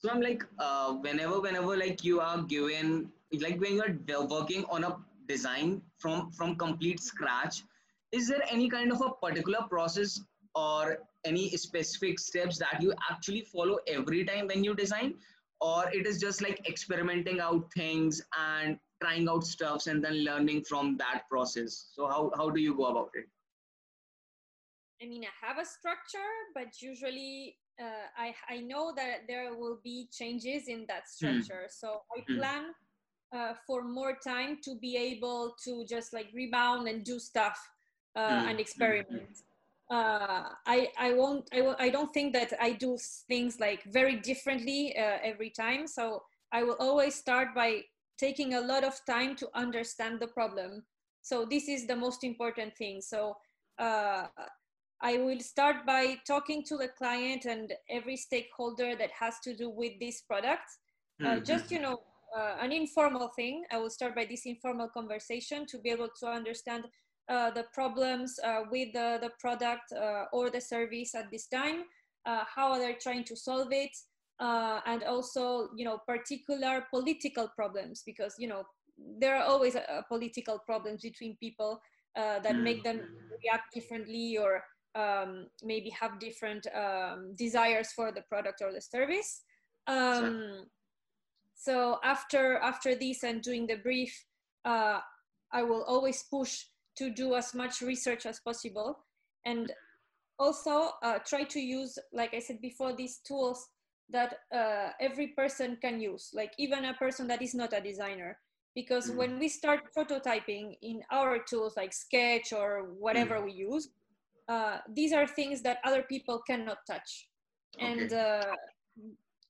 So 0.00 0.08
I'm 0.08 0.22
like, 0.22 0.42
uh, 0.58 0.94
whenever, 0.94 1.40
whenever 1.40 1.76
like 1.76 2.02
you 2.02 2.20
are 2.20 2.42
given, 2.42 3.12
like 3.38 3.60
when 3.60 3.74
you're 3.74 4.26
working 4.26 4.64
on 4.70 4.84
a 4.84 4.96
design 5.28 5.82
from 5.98 6.30
from 6.32 6.56
complete 6.56 7.00
scratch, 7.00 7.64
is 8.10 8.26
there 8.26 8.42
any 8.50 8.70
kind 8.70 8.92
of 8.92 9.02
a 9.02 9.10
particular 9.10 9.60
process 9.68 10.18
or 10.54 10.96
any 11.26 11.50
specific 11.50 12.18
steps 12.18 12.56
that 12.58 12.80
you 12.80 12.94
actually 13.10 13.42
follow 13.42 13.78
every 13.86 14.24
time 14.24 14.46
when 14.46 14.64
you 14.64 14.74
design? 14.74 15.14
Or 15.60 15.84
it 15.92 16.06
is 16.06 16.18
just 16.18 16.40
like 16.40 16.66
experimenting 16.66 17.38
out 17.40 17.70
things 17.76 18.22
and 18.38 18.78
trying 19.02 19.28
out 19.28 19.44
stuffs 19.44 19.86
and 19.86 20.02
then 20.02 20.24
learning 20.24 20.64
from 20.64 20.96
that 20.96 21.28
process? 21.28 21.90
So 21.92 22.08
how, 22.08 22.32
how 22.34 22.48
do 22.48 22.58
you 22.58 22.74
go 22.74 22.86
about 22.86 23.10
it? 23.12 23.26
I 25.02 25.06
mean 25.06 25.24
i 25.24 25.46
have 25.46 25.58
a 25.58 25.64
structure 25.64 26.32
but 26.54 26.82
usually 26.82 27.56
uh, 27.80 28.06
I, 28.16 28.34
I 28.48 28.60
know 28.60 28.92
that 28.96 29.26
there 29.28 29.54
will 29.54 29.78
be 29.82 30.08
changes 30.12 30.68
in 30.68 30.84
that 30.88 31.04
hmm. 31.04 31.40
structure 31.40 31.64
mm. 31.66 31.72
so 31.80 32.02
i 32.16 32.20
mm. 32.20 32.38
plan 32.38 32.64
uh, 33.32 33.54
for 33.66 33.84
more 33.84 34.18
time 34.22 34.58
to 34.64 34.74
be 34.80 34.96
able 34.96 35.54
to 35.64 35.84
just 35.88 36.12
like 36.12 36.28
rebound 36.34 36.88
and 36.88 37.04
do 37.04 37.18
stuff 37.18 37.58
uh, 38.16 38.20
mm. 38.20 38.50
and 38.50 38.60
experiment 38.60 39.38
uh, 39.90 40.50
I 40.66 40.88
I 40.98 41.14
won't 41.14 41.48
I, 41.52 41.74
I 41.78 41.88
don't 41.90 42.14
think 42.14 42.32
that 42.34 42.52
I 42.60 42.72
do 42.72 42.96
things 43.26 43.58
like 43.58 43.82
very 43.84 44.16
differently 44.16 44.96
uh, 44.96 45.18
every 45.22 45.50
time. 45.50 45.86
So 45.86 46.22
I 46.52 46.62
will 46.62 46.76
always 46.78 47.16
start 47.16 47.48
by 47.54 47.80
taking 48.16 48.54
a 48.54 48.60
lot 48.60 48.84
of 48.84 48.94
time 49.04 49.34
to 49.36 49.48
understand 49.54 50.20
the 50.20 50.28
problem. 50.28 50.84
So 51.22 51.44
this 51.44 51.68
is 51.68 51.86
the 51.86 51.96
most 51.96 52.22
important 52.22 52.76
thing. 52.76 53.00
So 53.00 53.36
uh, 53.78 54.26
I 55.02 55.16
will 55.18 55.40
start 55.40 55.86
by 55.86 56.18
talking 56.26 56.62
to 56.64 56.76
the 56.76 56.88
client 56.88 57.46
and 57.46 57.72
every 57.88 58.16
stakeholder 58.16 58.94
that 58.96 59.10
has 59.18 59.34
to 59.44 59.56
do 59.56 59.70
with 59.70 59.92
this 59.98 60.20
product 60.22 60.68
mm-hmm. 61.20 61.42
just 61.42 61.70
you 61.70 61.80
know 61.80 62.00
uh, 62.36 62.56
an 62.60 62.72
informal 62.72 63.28
thing. 63.34 63.64
I 63.72 63.78
will 63.78 63.90
start 63.90 64.14
by 64.14 64.24
this 64.24 64.46
informal 64.46 64.88
conversation 64.88 65.66
to 65.66 65.78
be 65.78 65.90
able 65.90 66.08
to 66.20 66.26
understand 66.28 66.84
uh, 67.28 67.50
the 67.50 67.64
problems 67.72 68.38
uh, 68.44 68.62
with 68.70 68.92
the, 68.92 69.18
the 69.22 69.30
product 69.38 69.92
uh, 69.92 70.24
or 70.32 70.50
the 70.50 70.60
service 70.60 71.14
at 71.14 71.30
this 71.30 71.46
time, 71.46 71.84
uh, 72.26 72.44
how 72.54 72.72
are 72.72 72.78
they 72.78 72.92
trying 72.94 73.24
to 73.24 73.36
solve 73.36 73.68
it, 73.70 73.90
uh, 74.40 74.80
and 74.86 75.04
also, 75.04 75.68
you 75.76 75.84
know, 75.84 75.98
particular 76.08 76.86
political 76.90 77.48
problems 77.54 78.02
because, 78.04 78.34
you 78.38 78.48
know, 78.48 78.64
there 79.20 79.36
are 79.36 79.44
always 79.44 79.76
political 80.08 80.58
problems 80.58 81.02
between 81.02 81.36
people 81.36 81.80
that 82.16 82.56
make 82.56 82.82
them 82.84 83.00
react 83.42 83.72
differently 83.72 84.36
or 84.36 84.62
um, 84.94 85.46
maybe 85.62 85.90
have 85.90 86.18
different 86.18 86.66
um, 86.74 87.34
desires 87.36 87.92
for 87.92 88.12
the 88.12 88.22
product 88.22 88.62
or 88.62 88.72
the 88.72 88.80
service. 88.80 89.42
Um, 89.86 90.66
so 91.54 91.98
after 92.04 92.58
after 92.58 92.94
this 92.94 93.22
and 93.22 93.42
doing 93.42 93.66
the 93.66 93.76
brief, 93.76 94.12
uh, 94.64 95.00
I 95.52 95.62
will 95.62 95.84
always 95.84 96.22
push 96.24 96.64
to 96.96 97.10
do 97.10 97.34
as 97.34 97.54
much 97.54 97.80
research 97.80 98.26
as 98.26 98.40
possible, 98.40 98.98
and 99.44 99.72
also 100.38 100.90
uh, 101.02 101.18
try 101.26 101.44
to 101.44 101.60
use, 101.60 101.98
like 102.12 102.34
I 102.34 102.40
said 102.40 102.60
before, 102.60 102.94
these 102.94 103.18
tools 103.26 103.68
that 104.08 104.38
uh, 104.54 104.90
every 105.00 105.28
person 105.28 105.78
can 105.80 106.00
use, 106.00 106.30
like 106.34 106.52
even 106.58 106.84
a 106.84 106.94
person 106.94 107.26
that 107.28 107.42
is 107.42 107.54
not 107.54 107.72
a 107.72 107.80
designer. 107.80 108.38
Because 108.74 109.10
mm. 109.10 109.16
when 109.16 109.38
we 109.38 109.48
start 109.48 109.80
prototyping 109.96 110.76
in 110.82 111.02
our 111.10 111.38
tools 111.40 111.74
like 111.76 111.92
Sketch 111.92 112.52
or 112.52 112.94
whatever 112.98 113.36
mm. 113.36 113.46
we 113.46 113.52
use, 113.52 113.88
uh, 114.50 114.78
these 114.92 115.12
are 115.12 115.26
things 115.26 115.62
that 115.62 115.78
other 115.84 116.02
people 116.02 116.42
cannot 116.44 116.78
touch. 116.86 117.28
Okay. 117.76 117.86
And 117.86 118.12
uh, 118.12 118.56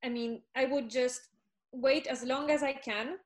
I 0.04 0.08
mean, 0.10 0.42
I 0.54 0.66
would 0.66 0.90
just 0.90 1.20
wait 1.72 2.06
as 2.06 2.22
long 2.22 2.50
as 2.50 2.62
I 2.62 2.74
can 2.74 3.16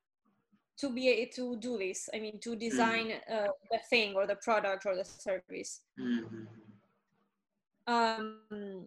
to 0.78 0.90
be 0.90 1.08
able 1.08 1.32
to 1.34 1.56
do 1.56 1.78
this. 1.78 2.08
I 2.14 2.20
mean, 2.20 2.38
to 2.40 2.50
mm-hmm. 2.50 2.58
design 2.58 3.12
uh, 3.30 3.48
the 3.70 3.78
thing 3.90 4.14
or 4.14 4.26
the 4.26 4.36
product 4.36 4.86
or 4.86 4.94
the 4.94 5.04
service. 5.04 5.80
Mm-hmm. 6.00 6.46
Um, 7.86 8.86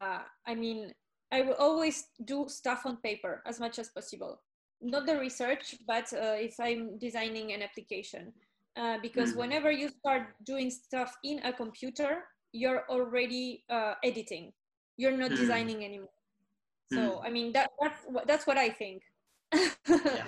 uh, 0.00 0.22
I 0.46 0.54
mean, 0.54 0.92
I 1.32 1.42
will 1.42 1.58
always 1.58 2.06
do 2.24 2.46
stuff 2.48 2.82
on 2.86 2.98
paper 2.98 3.42
as 3.46 3.58
much 3.58 3.78
as 3.78 3.88
possible. 3.88 4.40
Not 4.80 5.06
the 5.06 5.18
research, 5.18 5.74
but 5.86 6.12
uh, 6.12 6.36
if 6.38 6.54
I'm 6.60 6.98
designing 6.98 7.52
an 7.52 7.62
application. 7.62 8.32
Uh, 8.76 8.96
because 9.02 9.30
mm-hmm. 9.30 9.40
whenever 9.40 9.70
you 9.70 9.88
start 9.88 10.28
doing 10.44 10.70
stuff 10.70 11.14
in 11.24 11.40
a 11.44 11.52
computer, 11.52 12.24
you're 12.52 12.84
already 12.88 13.64
uh, 13.68 13.94
editing. 14.02 14.52
You're 14.96 15.16
not 15.16 15.30
mm-hmm. 15.30 15.40
designing 15.40 15.84
anymore. 15.84 16.16
So 16.92 16.98
mm. 16.98 17.20
I 17.24 17.30
mean 17.30 17.52
that 17.52 17.70
that's 17.80 18.00
that's 18.26 18.46
what 18.46 18.58
I 18.58 18.68
think. 18.68 19.02
yeah. 19.88 20.24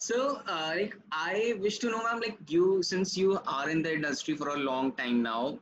So, 0.00 0.40
uh, 0.46 0.74
like, 0.76 0.96
I 1.10 1.56
wish 1.58 1.78
to 1.78 1.90
know, 1.90 2.02
ma'am, 2.02 2.20
like, 2.20 2.38
you 2.48 2.82
since 2.84 3.16
you 3.16 3.40
are 3.46 3.68
in 3.68 3.82
the 3.82 3.92
industry 3.92 4.36
for 4.36 4.50
a 4.50 4.56
long 4.56 4.92
time 4.92 5.22
now, 5.22 5.58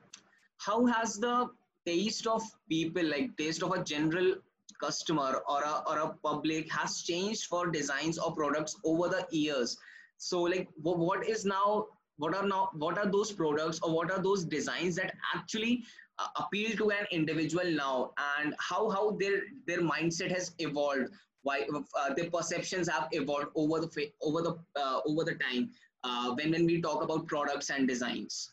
how 0.58 0.84
has 0.84 1.16
the 1.16 1.48
taste 1.86 2.26
of 2.26 2.42
people, 2.68 3.02
like, 3.02 3.34
taste 3.38 3.62
of 3.62 3.72
a 3.72 3.82
general 3.82 4.34
customer 4.78 5.40
or 5.48 5.62
a 5.62 5.82
or 5.88 5.98
a 6.00 6.08
public, 6.22 6.70
has 6.70 7.00
changed 7.00 7.46
for 7.46 7.70
designs 7.70 8.18
or 8.18 8.34
products 8.34 8.76
over 8.84 9.08
the 9.08 9.26
years? 9.30 9.78
So, 10.18 10.42
like, 10.42 10.68
what, 10.80 11.28
is 11.28 11.44
now? 11.44 11.87
What 12.16 12.35
are 12.35 12.46
now? 12.46 12.70
What 12.73 12.99
are 12.99 13.06
those 13.11 13.32
products 13.32 13.80
or 13.82 13.94
what 13.94 14.11
are 14.11 14.23
those 14.23 14.44
designs 14.44 14.96
that 14.96 15.14
actually 15.35 15.85
uh, 16.18 16.28
appeal 16.37 16.76
to 16.76 16.90
an 16.90 17.06
individual 17.11 17.70
now 17.70 18.12
and 18.38 18.54
how 18.58 18.88
how 18.90 19.11
their 19.12 19.42
their 19.66 19.80
mindset 19.80 20.30
has 20.30 20.54
evolved 20.58 21.11
why 21.42 21.66
uh, 21.75 22.14
their 22.14 22.30
perceptions 22.30 22.88
have 22.88 23.08
evolved 23.12 23.49
over 23.54 23.80
the 23.80 24.12
over 24.23 24.42
the 24.42 24.54
uh, 24.80 25.00
over 25.06 25.25
the 25.25 25.35
time 25.35 25.70
uh, 26.04 26.35
when 26.35 26.50
when 26.50 26.66
we 26.66 26.80
talk 26.80 27.02
about 27.02 27.26
products 27.26 27.70
and 27.70 27.87
designs 27.87 28.52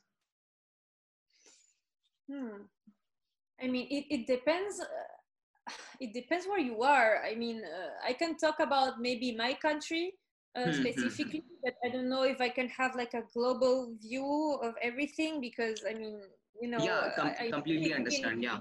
hmm 2.29 2.63
i 3.61 3.67
mean 3.67 3.87
it, 3.89 4.05
it 4.09 4.27
depends 4.27 4.79
uh, 4.79 5.73
it 5.99 6.13
depends 6.13 6.45
where 6.47 6.59
you 6.59 6.81
are 6.83 7.23
i 7.25 7.35
mean 7.35 7.61
uh, 7.63 7.91
i 8.07 8.13
can 8.13 8.37
talk 8.37 8.59
about 8.59 8.99
maybe 8.99 9.35
my 9.35 9.53
country 9.53 10.13
uh, 10.55 10.63
hmm, 10.63 10.71
hmm, 10.71 10.81
specifically, 10.81 11.43
but 11.63 11.73
I 11.83 11.89
don't 11.89 12.09
know 12.09 12.23
if 12.23 12.39
I 12.41 12.49
can 12.49 12.69
have 12.69 12.95
like 12.95 13.13
a 13.13 13.23
global 13.33 13.95
view 14.01 14.59
of 14.61 14.73
everything 14.81 15.41
because 15.41 15.83
I 15.89 15.93
mean, 15.93 16.21
you 16.61 16.69
know 16.69 16.79
yeah 16.79 17.09
com- 17.15 17.35
I, 17.39 17.49
completely 17.49 17.93
I 17.93 17.97
understand 17.97 18.35
in, 18.35 18.43
yeah 18.43 18.59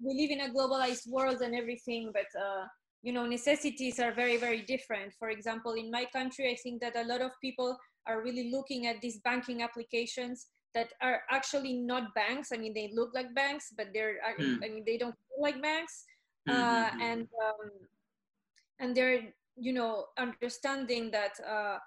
we 0.00 0.12
live 0.20 0.30
in 0.30 0.40
a 0.48 0.50
globalized 0.52 1.08
world 1.08 1.40
and 1.40 1.54
everything 1.54 2.12
but 2.12 2.28
uh, 2.38 2.66
you 3.02 3.12
know 3.12 3.26
necessities 3.26 3.98
are 3.98 4.12
very 4.12 4.36
very 4.36 4.62
different 4.62 5.12
for 5.18 5.30
example 5.30 5.72
in 5.72 5.90
my 5.90 6.04
country 6.12 6.50
i 6.50 6.56
think 6.62 6.80
that 6.80 6.96
a 6.96 7.04
lot 7.04 7.22
of 7.22 7.30
people 7.40 7.78
are 8.06 8.22
really 8.22 8.50
looking 8.50 8.86
at 8.86 9.00
these 9.00 9.18
banking 9.20 9.62
applications 9.62 10.46
that 10.74 10.92
are 11.00 11.22
actually 11.30 11.74
not 11.74 12.14
banks 12.14 12.50
i 12.52 12.56
mean 12.56 12.74
they 12.74 12.90
look 12.94 13.10
like 13.14 13.34
banks 13.34 13.72
but 13.76 13.88
they're 13.94 14.16
mm. 14.38 14.58
i 14.64 14.68
mean 14.68 14.84
they 14.84 14.98
don't 14.98 15.16
feel 15.28 15.42
like 15.42 15.60
banks 15.62 16.04
mm-hmm. 16.48 16.60
uh, 16.60 16.90
hmm, 16.90 16.96
hmm. 16.96 17.02
and 17.02 17.28
um, 17.44 17.70
and 18.80 18.94
they're 18.94 19.22
you 19.56 19.72
know 19.72 20.06
understanding 20.18 21.10
that 21.10 21.32
uh, 21.46 21.78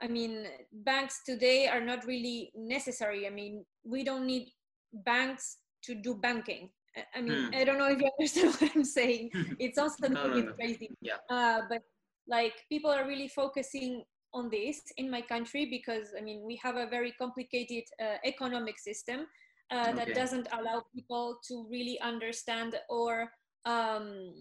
I 0.00 0.08
mean, 0.08 0.46
banks 0.72 1.22
today 1.24 1.68
are 1.68 1.80
not 1.80 2.04
really 2.06 2.52
necessary. 2.54 3.26
I 3.26 3.30
mean, 3.30 3.64
we 3.84 4.04
don't 4.04 4.26
need 4.26 4.50
banks 4.92 5.58
to 5.84 5.94
do 5.94 6.14
banking. 6.14 6.70
I 7.14 7.20
mean, 7.20 7.46
hmm. 7.46 7.54
I 7.54 7.64
don't 7.64 7.78
know 7.78 7.88
if 7.90 8.00
you 8.00 8.10
understand 8.18 8.54
what 8.54 8.70
I'm 8.74 8.84
saying. 8.84 9.30
It 9.58 9.74
sounds 9.74 9.96
a 10.02 10.08
little 10.08 10.30
bit 10.32 10.54
crazy. 10.56 10.90
Yeah. 11.00 11.16
Uh, 11.30 11.62
but 11.68 11.82
like 12.28 12.54
people 12.68 12.90
are 12.90 13.06
really 13.06 13.28
focusing 13.28 14.04
on 14.34 14.50
this 14.50 14.82
in 14.96 15.10
my 15.10 15.22
country 15.22 15.66
because 15.66 16.12
I 16.16 16.20
mean 16.20 16.42
we 16.44 16.56
have 16.56 16.76
a 16.76 16.86
very 16.86 17.12
complicated 17.12 17.84
uh, 18.02 18.16
economic 18.24 18.78
system 18.78 19.26
uh, 19.70 19.86
okay. 19.88 19.96
that 19.96 20.14
doesn't 20.14 20.48
allow 20.52 20.82
people 20.94 21.38
to 21.48 21.66
really 21.70 21.98
understand 22.00 22.74
or 22.90 23.30
um, 23.64 24.34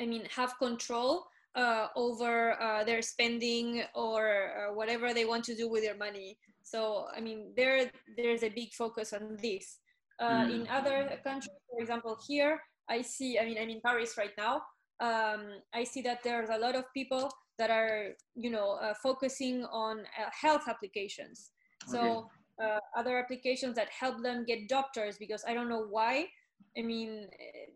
I 0.00 0.06
mean 0.06 0.24
have 0.34 0.58
control 0.58 1.26
uh, 1.54 1.88
over 1.96 2.60
uh, 2.60 2.84
their 2.84 3.02
spending 3.02 3.82
or 3.94 4.52
uh, 4.52 4.74
whatever 4.74 5.14
they 5.14 5.24
want 5.24 5.44
to 5.44 5.54
do 5.54 5.68
with 5.68 5.82
their 5.82 5.96
money. 5.96 6.38
So 6.62 7.06
I 7.16 7.20
mean, 7.20 7.52
there 7.56 7.90
there's 8.16 8.42
a 8.42 8.50
big 8.50 8.72
focus 8.74 9.12
on 9.12 9.36
this. 9.40 9.78
Mm. 10.20 10.50
In 10.50 10.68
other 10.68 11.18
countries, 11.24 11.54
for 11.70 11.80
example, 11.80 12.18
here 12.26 12.60
I 12.88 13.02
see. 13.02 13.38
I 13.38 13.44
mean, 13.44 13.58
I'm 13.58 13.70
in 13.70 13.80
Paris 13.84 14.16
right 14.18 14.34
now. 14.36 14.62
Um, 15.00 15.62
I 15.72 15.84
see 15.84 16.02
that 16.02 16.24
there's 16.24 16.50
a 16.50 16.58
lot 16.58 16.74
of 16.74 16.84
people 16.92 17.30
that 17.58 17.70
are, 17.70 18.14
you 18.34 18.50
know, 18.50 18.78
uh, 18.82 18.94
focusing 19.00 19.64
on 19.66 20.00
uh, 20.00 20.30
health 20.32 20.62
applications. 20.68 21.50
So 21.86 22.28
okay. 22.60 22.78
other 22.96 23.18
applications 23.18 23.76
that 23.76 23.88
help 23.90 24.22
them 24.22 24.44
get 24.44 24.68
doctors 24.68 25.16
because 25.18 25.44
I 25.46 25.54
don't 25.54 25.68
know 25.68 25.86
why. 25.88 26.26
I 26.78 26.82
mean, 26.82 27.26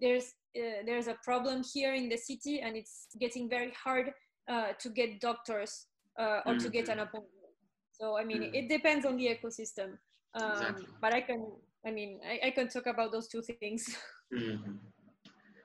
there's 0.01 0.35
uh, 0.55 0.85
there's 0.85 1.09
a 1.09 1.17
problem 1.25 1.63
here 1.73 1.95
in 1.95 2.09
the 2.09 2.17
city 2.17 2.61
and 2.61 2.77
it's 2.77 3.07
getting 3.19 3.49
very 3.49 3.73
hard 3.73 4.13
uh, 4.49 4.73
to 4.79 4.91
get 4.91 5.21
doctors 5.21 5.87
uh, 6.19 6.41
or 6.45 6.55
mm-hmm. 6.55 6.59
to 6.59 6.69
get 6.69 6.89
an 6.89 6.99
mm-hmm. 6.99 7.09
appointment 7.09 7.55
so 7.93 8.19
i 8.19 8.25
mean 8.25 8.43
mm-hmm. 8.43 8.55
it 8.55 8.69
depends 8.69 9.07
on 9.07 9.17
the 9.17 9.27
ecosystem 9.35 9.97
um, 10.35 10.53
exactly. 10.53 10.87
but 11.01 11.15
i 11.15 11.21
can 11.21 11.47
i 11.87 11.91
mean 11.91 12.21
I, 12.33 12.49
I, 12.49 12.51
can 12.51 12.69
talk 12.69 12.87
about 12.87 13.13
those 13.13 13.29
two 13.29 13.43
things 13.43 13.97
mm-hmm. 14.35 14.73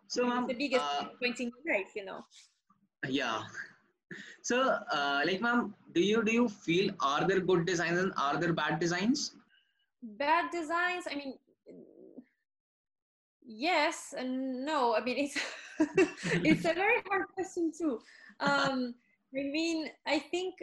so 0.08 0.30
um, 0.30 0.48
the 0.48 0.54
biggest 0.54 0.86
uh, 0.86 1.06
point 1.22 1.40
in 1.40 1.52
life 1.68 1.92
you 1.96 2.06
know 2.06 2.22
yeah 3.08 3.42
so 4.42 4.62
uh, 4.98 5.22
like 5.26 5.42
ma'am 5.42 5.74
do 5.94 6.02
you 6.02 6.24
do 6.24 6.32
you 6.32 6.48
feel 6.48 6.92
are 7.02 7.28
there 7.28 7.42
good 7.42 7.66
designs 7.66 8.00
and 8.00 8.14
are 8.18 8.38
there 8.38 8.54
bad 8.54 8.80
designs 8.80 9.34
bad 10.24 10.46
designs 10.52 11.06
i 11.12 11.16
mean 11.16 11.34
yes 13.48 14.14
and 14.18 14.66
no 14.66 14.94
i 14.96 15.02
mean 15.02 15.18
it's 15.18 15.40
it's 16.44 16.66
a 16.66 16.74
very 16.74 17.02
hard 17.08 17.26
question 17.34 17.72
too. 17.72 18.00
Um 18.40 18.94
i 19.36 19.44
mean 19.56 19.90
i 20.06 20.20
think 20.20 20.56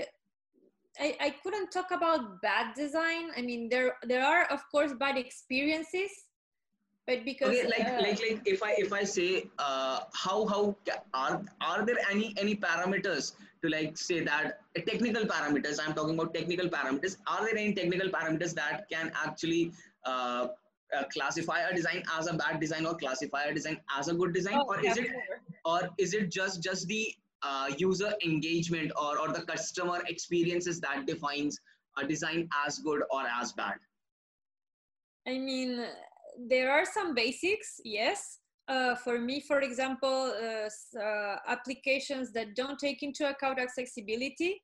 I, 1.00 1.16
I 1.20 1.30
couldn't 1.42 1.72
talk 1.72 1.90
about 1.90 2.40
bad 2.40 2.76
design. 2.76 3.30
I 3.36 3.42
mean 3.42 3.68
there 3.68 3.96
there 4.04 4.24
are 4.24 4.44
of 4.44 4.60
course 4.70 4.92
bad 4.92 5.16
experiences 5.18 6.10
but 7.06 7.24
because 7.24 7.48
okay, 7.48 7.66
like, 7.66 7.86
uh, 7.86 8.00
like 8.00 8.20
like 8.20 8.40
if 8.46 8.62
i 8.62 8.74
if 8.78 8.92
i 8.92 9.04
say 9.04 9.46
uh 9.58 10.00
how 10.12 10.46
how 10.46 10.74
are 11.12 11.42
are 11.60 11.84
there 11.84 11.98
any 12.10 12.34
any 12.38 12.54
parameters 12.54 13.32
to 13.62 13.68
like 13.68 13.96
say 13.96 14.20
that 14.20 14.60
uh, 14.76 14.80
technical 14.86 15.24
parameters 15.24 15.80
i'm 15.84 15.94
talking 15.94 16.14
about 16.14 16.32
technical 16.32 16.68
parameters 16.68 17.16
are 17.26 17.44
there 17.44 17.58
any 17.58 17.74
technical 17.74 18.08
parameters 18.08 18.54
that 18.54 18.88
can 18.88 19.12
actually 19.24 19.72
uh, 20.96 21.04
classify 21.12 21.60
a 21.60 21.74
design 21.74 22.02
as 22.18 22.26
a 22.26 22.34
bad 22.34 22.60
design 22.60 22.86
or 22.86 22.94
classify 22.94 23.44
a 23.44 23.54
design 23.54 23.78
as 23.98 24.08
a 24.08 24.14
good 24.14 24.32
design 24.32 24.58
oh, 24.60 24.66
or 24.68 24.84
is 24.84 24.96
it 24.96 25.08
or 25.64 25.80
is 25.98 26.14
it 26.14 26.30
just 26.30 26.62
just 26.62 26.86
the 26.88 27.14
uh, 27.42 27.68
user 27.76 28.12
engagement 28.24 28.90
or, 29.00 29.18
or 29.18 29.28
the 29.28 29.42
customer 29.42 30.02
experiences 30.06 30.80
that 30.80 31.06
defines 31.06 31.60
a 31.98 32.06
design 32.06 32.48
as 32.66 32.78
good 32.78 33.02
or 33.10 33.22
as 33.40 33.52
bad 33.52 33.74
i 35.26 35.38
mean 35.38 35.84
there 36.48 36.70
are 36.70 36.84
some 36.84 37.14
basics 37.14 37.80
yes 37.84 38.38
uh, 38.66 38.94
for 38.94 39.18
me, 39.18 39.40
for 39.40 39.60
example, 39.60 40.32
uh, 40.42 40.98
uh, 40.98 41.36
applications 41.46 42.32
that 42.32 42.56
don't 42.56 42.78
take 42.78 43.02
into 43.02 43.28
account 43.28 43.58
accessibility, 43.58 44.62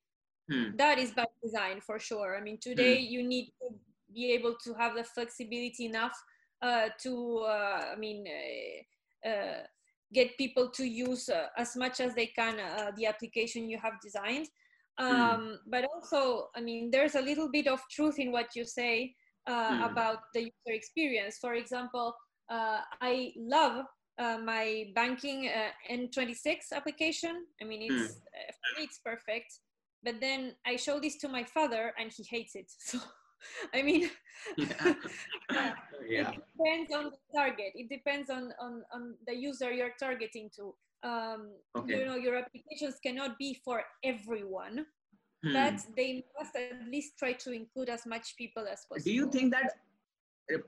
hmm. 0.51 0.75
that 0.77 0.99
is 0.99 1.11
by 1.13 1.27
design 1.43 1.81
for 1.81 1.99
sure. 1.99 2.37
I 2.37 2.41
mean, 2.41 2.59
today 2.61 3.05
hmm. 3.05 3.13
you 3.13 3.23
need 3.23 3.53
to 3.61 3.75
be 4.15 4.33
able 4.33 4.55
to 4.65 4.75
have 4.75 4.95
the 4.95 5.05
flexibility 5.05 5.87
enough 5.87 6.17
uh, 6.63 6.89
to, 7.03 7.39
uh, 7.47 7.93
I 7.93 7.97
mean, 7.97 8.27
uh, 9.25 9.63
get 10.13 10.37
people 10.37 10.69
to 10.71 10.85
use 10.85 11.31
as 11.57 11.77
much 11.77 12.01
as 12.01 12.15
they 12.15 12.27
can 12.27 12.57
the 12.97 13.07
application 13.07 13.69
you 13.69 13.79
have 13.79 13.95
designed. 14.03 14.49
Hmm. 14.99 15.07
Um, 15.07 15.41
mm. 15.41 15.57
But 15.67 15.85
also, 15.95 16.49
I 16.55 16.61
mean, 16.61 16.91
there's 16.91 17.15
a 17.15 17.23
little 17.23 17.49
bit 17.51 17.67
of 17.69 17.81
truth 17.91 18.19
in 18.19 18.33
what 18.33 18.55
you 18.55 18.65
say 18.65 19.15
mm. 19.49 19.91
about 19.91 20.19
the 20.35 20.41
user 20.41 20.75
experience. 20.75 21.39
For 21.41 21.55
example, 21.55 22.15
uh, 22.51 22.81
I 23.01 23.33
love 23.39 23.87
uh, 24.19 24.39
my 24.45 24.91
banking 24.95 25.49
uh, 25.49 25.71
N26 25.91 26.73
application. 26.75 27.47
I 27.63 27.65
mean, 27.65 27.83
it's 27.83 28.13
mm. 28.13 28.15
for 28.15 28.81
me 28.81 28.85
it's 28.85 28.99
perfect. 28.99 29.61
But 30.03 30.21
then 30.21 30.55
I 30.67 30.77
show 30.77 30.99
this 30.99 31.17
to 31.19 31.29
my 31.29 31.45
father, 31.45 31.93
and 31.99 32.11
he 32.15 32.25
hates 32.29 32.55
it. 32.55 32.71
So, 32.79 32.99
I 33.75 33.83
mean, 33.83 34.11
yeah. 34.57 34.67
yeah. 36.09 36.31
it 36.31 36.43
depends 36.57 36.95
on 36.95 37.05
the 37.11 37.19
target. 37.35 37.73
It 37.75 37.89
depends 37.89 38.31
on 38.31 38.53
on 38.61 38.83
on 38.93 39.15
the 39.27 39.35
user 39.35 39.73
you're 39.73 39.95
targeting 39.99 40.51
to. 40.57 40.75
Um, 41.03 41.53
okay. 41.77 42.01
You 42.01 42.05
know, 42.05 42.17
your 42.17 42.37
applications 42.37 42.97
cannot 43.03 43.39
be 43.39 43.59
for 43.65 43.83
everyone. 44.05 44.87
Hmm. 45.43 45.55
but 45.55 45.81
they 45.97 46.23
must 46.39 46.55
at 46.55 46.87
least 46.87 47.17
try 47.19 47.33
to 47.33 47.53
include 47.53 47.89
as 47.89 48.05
much 48.05 48.37
people 48.37 48.67
as 48.71 48.85
possible. 48.87 49.05
Do 49.05 49.11
you 49.11 49.31
think 49.31 49.53
that 49.53 49.73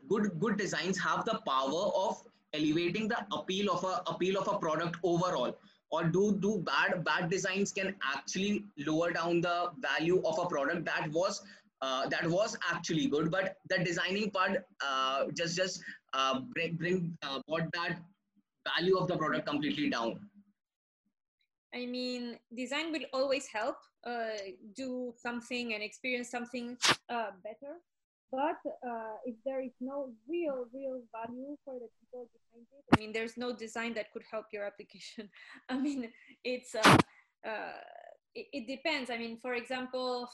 good 0.09 0.31
good 0.41 0.57
designs 0.57 0.99
have 0.99 1.27
the 1.27 1.41
power 1.47 1.91
of 1.95 2.23
elevating 2.55 3.09
the 3.09 3.19
appeal 3.33 3.71
of 3.71 3.85
a 3.85 4.03
appeal 4.07 4.39
of 4.39 4.49
a 4.49 4.59
product 4.59 4.97
overall 5.03 5.55
or 5.91 6.05
do 6.05 6.37
do 6.41 6.59
bad 6.59 7.05
bad 7.05 7.31
designs 7.31 7.73
can 7.73 7.95
actually 8.15 8.65
lower 8.87 9.11
down 9.13 9.41
the 9.41 9.71
value 9.79 10.23
of 10.25 10.39
a 10.39 10.47
product 10.47 10.85
that 10.85 11.11
was 11.13 11.43
uh, 11.83 12.09
that 12.09 12.27
was 12.31 12.57
actually 12.71 13.09
good 13.09 13.31
but 13.31 13.57
the 13.69 13.79
designing 13.85 14.31
part 14.31 14.65
uh, 14.85 15.25
just 15.35 15.57
just 15.57 15.83
uh, 16.15 16.41
bring 16.55 16.77
bring 16.77 17.19
uh, 17.23 17.41
brought 17.49 17.69
that 17.75 17.99
value 18.67 18.97
of 18.97 19.09
the 19.09 19.17
product 19.17 19.47
completely 19.47 19.91
down. 19.91 20.21
I 21.75 21.87
mean 21.87 22.39
design 22.57 22.93
will 22.93 23.07
always 23.13 23.47
help 23.47 23.77
uh, 24.07 24.55
do 24.77 25.13
something 25.17 25.75
and 25.75 25.83
experience 25.83 26.31
something 26.31 26.77
uh, 27.09 27.31
better. 27.43 27.81
But 28.31 28.57
if 29.27 29.35
there 29.45 29.61
is 29.61 29.73
no 29.81 30.11
real 30.29 30.65
real 30.73 31.03
value 31.13 31.57
for 31.65 31.75
the 31.75 31.89
people 31.99 32.31
behind 32.33 32.65
it 32.73 32.85
i 32.95 32.99
mean 32.99 33.13
there's 33.13 33.37
no 33.37 33.53
design 33.55 33.93
that 33.95 34.11
could 34.13 34.23
help 34.31 34.47
your 34.53 34.65
application. 34.65 35.29
I 35.69 35.79
mean 35.79 36.11
it's 36.45 36.75
it, 38.35 38.47
it, 38.53 38.67
depends. 38.67 39.11
I 39.11 39.19
mean 39.19 39.37
for 39.37 39.55
example 39.55 40.31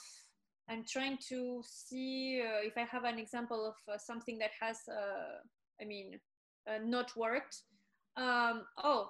i'm 0.68 0.84
trying 0.84 1.18
to 1.28 1.62
see 1.64 2.42
uh, 2.42 2.60
if 2.62 2.76
i 2.76 2.82
have 2.82 3.04
an 3.04 3.18
example 3.18 3.66
of 3.66 3.92
uh, 3.92 3.98
something 3.98 4.38
that 4.38 4.50
has 4.60 4.78
uh, 4.88 5.38
i 5.80 5.84
mean 5.84 6.18
not 6.84 7.16
worked. 7.16 7.62
Um, 8.16 8.64
oh 8.84 9.08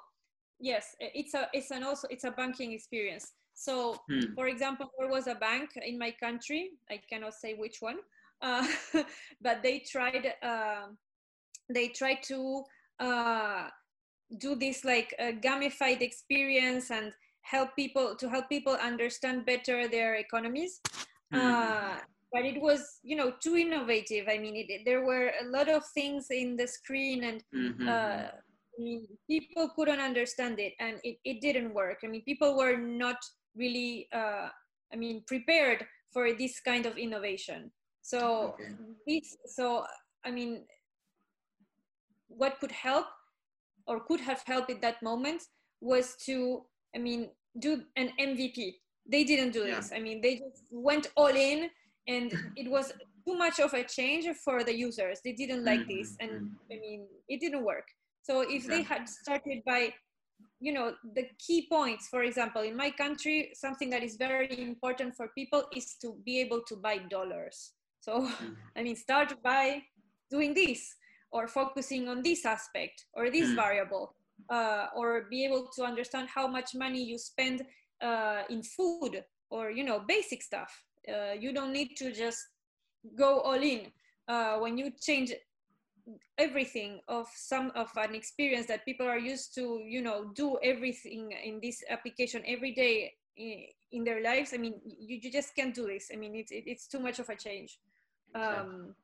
yes 0.61 0.95
it's 1.01 1.35
a 1.35 1.49
it's 1.53 1.73
an 1.73 1.83
also 1.83 2.07
it's 2.09 2.25
a 2.25 2.31
banking 2.31 2.73
experience. 2.73 3.33
So 3.55 3.97
hmm. 4.09 4.35
for 4.35 4.47
example 4.47 4.91
there 4.99 5.09
was 5.09 5.27
a 5.27 5.35
bank 5.35 5.71
in 5.83 5.99
my 5.99 6.13
country 6.13 6.71
i 6.91 7.01
cannot 7.11 7.35
say 7.35 7.55
which 7.55 7.79
one 7.81 7.99
uh, 8.43 8.67
but 9.41 9.63
they 9.63 9.81
tried 9.81 10.33
uh, 10.43 10.87
they 11.69 11.89
tried 11.89 12.23
to 12.25 12.63
uh, 13.01 13.69
do 14.39 14.55
this 14.55 14.85
like 14.85 15.15
a 15.19 15.33
gamified 15.33 16.03
experience 16.03 16.91
and 16.91 17.13
help 17.43 17.75
people 17.77 18.15
to 18.15 18.29
help 18.29 18.49
people 18.49 18.75
understand 18.75 19.47
better 19.47 19.89
their 19.89 20.17
economies 20.17 20.81
mm. 21.33 21.97
but 22.33 22.45
it 22.45 22.61
was 22.61 23.01
you 23.03 23.17
know 23.17 23.33
too 23.41 23.57
innovative 23.57 24.27
i 24.29 24.39
mean 24.39 24.55
it, 24.57 24.83
there 24.85 25.05
were 25.05 25.33
a 25.41 25.47
lot 25.47 25.69
of 25.69 25.83
things 25.95 26.27
in 26.31 26.57
the 26.57 26.67
screen 26.67 27.25
and 27.25 27.43
mm-hmm. 27.55 27.89
uh, 27.89 28.29
I 28.79 28.81
mean, 28.81 29.09
people 29.29 29.71
couldn't 29.75 29.99
understand 29.99 30.61
it 30.61 30.75
and 30.79 31.01
it, 31.03 31.19
it 31.25 31.41
didn't 31.41 31.75
work 31.75 31.99
i 32.05 32.07
mean 32.07 32.23
people 32.23 32.57
were 32.57 32.77
not 32.77 33.17
really 33.57 34.09
uh, 34.13 34.49
i 34.93 34.97
mean 34.97 35.25
prepared 35.27 35.87
for 36.13 36.33
this 36.33 36.61
kind 36.61 36.87
of 36.87 36.97
innovation 36.97 37.71
so 38.09 38.55
okay. 38.57 38.73
this, 39.07 39.37
so 39.45 39.85
I 40.25 40.31
mean, 40.31 40.65
what 42.29 42.59
could 42.59 42.73
help 42.73 43.07
or 43.87 44.01
could 44.01 44.21
have 44.21 44.43
helped 44.47 44.71
at 44.71 44.81
that 44.81 45.03
moment 45.03 45.43
was 45.81 46.17
to, 46.25 46.65
I 46.95 46.99
mean, 46.99 47.29
do 47.59 47.83
an 47.97 48.11
MVP. 48.21 48.75
They 49.09 49.25
didn't 49.25 49.53
do 49.53 49.65
yeah. 49.65 49.77
this. 49.77 49.91
I 49.95 50.01
mean, 50.01 50.21
they 50.21 50.37
just 50.37 50.65
went 50.71 51.09
all 51.17 51.29
in, 51.29 51.71
and 52.07 52.33
it 52.57 52.71
was 52.71 52.93
too 53.27 53.37
much 53.37 53.59
of 53.59 53.75
a 53.75 53.85
change 53.85 54.27
for 54.45 54.65
the 54.65 54.75
users. 54.75 55.21
They 55.25 55.33
didn't 55.33 55.65
like 55.65 55.81
mm-hmm. 55.81 55.99
this, 55.99 56.17
and 56.21 56.31
mm-hmm. 56.31 56.73
I 56.73 56.77
mean, 56.81 57.07
it 57.29 57.41
didn't 57.41 57.65
work. 57.65 57.89
So 58.23 58.41
if 58.41 58.67
they 58.67 58.83
had 58.83 59.09
started 59.09 59.63
by 59.65 59.95
you 60.61 60.73
know 60.73 60.93
the 61.15 61.25
key 61.39 61.69
points 61.71 62.09
for 62.09 62.23
example 62.25 62.63
in 62.63 62.77
my 62.77 62.91
country 62.91 63.51
something 63.55 63.91
that 63.91 64.03
is 64.03 64.17
very 64.17 64.61
important 64.61 65.15
for 65.15 65.29
people 65.29 65.63
is 65.75 65.95
to 66.03 66.17
be 66.25 66.41
able 66.41 66.63
to 66.67 66.75
buy 66.75 66.99
dollars 66.99 67.75
so, 68.01 68.23
mm. 68.23 68.57
I 68.77 68.83
mean, 68.83 68.97
start 68.97 69.35
by 69.43 69.83
doing 70.31 70.55
this 70.55 70.97
or 71.31 71.47
focusing 71.47 72.09
on 72.09 72.23
this 72.23 72.45
aspect 72.45 73.05
or 73.13 73.31
this 73.31 73.51
mm. 73.51 73.57
variable 73.57 74.15
uh, 74.51 74.87
or 74.97 75.27
be 75.31 75.45
able 75.45 75.69
to 75.77 75.85
understand 75.85 76.29
how 76.35 76.47
much 76.47 76.75
money 76.75 77.03
you 77.03 77.19
spend 77.19 77.63
uh, 78.01 78.43
in 78.51 78.63
food 78.63 79.25
or, 79.51 79.71
you 79.71 79.85
know, 79.85 80.01
basic 80.07 80.43
stuff. 80.43 80.85
Uh, 81.09 81.33
you 81.33 81.53
don't 81.53 81.73
need 81.73 81.97
to 81.97 82.13
just 82.13 82.39
go 83.17 83.41
all 83.41 83.63
in. 83.63 83.93
Uh, 84.27 84.59
when 84.59 84.77
you 84.77 84.93
change 85.01 85.33
everything 86.37 87.01
of 87.09 87.27
some 87.35 87.73
of 87.75 87.89
an 87.97 88.15
experience 88.15 88.67
that 88.67 88.85
people 88.85 89.07
are 89.07 89.19
used 89.19 89.55
to, 89.55 89.81
you 89.87 90.03
know, 90.03 90.31
do 90.35 90.59
everything 90.63 91.33
in 91.45 91.61
this 91.63 91.83
application 91.91 92.43
every 92.47 92.73
day 92.73 93.13
in, 93.37 93.65
in 93.93 94.05
their 94.05 94.23
lives, 94.23 94.53
I 94.53 94.59
mean, 94.59 94.75
you, 94.85 95.19
you 95.23 95.31
just 95.31 95.55
can't 95.55 95.75
do 95.75 95.87
this. 95.87 96.11
I 96.13 96.17
mean, 96.17 96.35
it's, 96.35 96.51
it, 96.51 96.65
it's 96.67 96.87
too 96.87 97.01
much 97.01 97.19
of 97.19 97.29
a 97.29 97.37
change. 97.37 97.79
Um, 98.35 98.95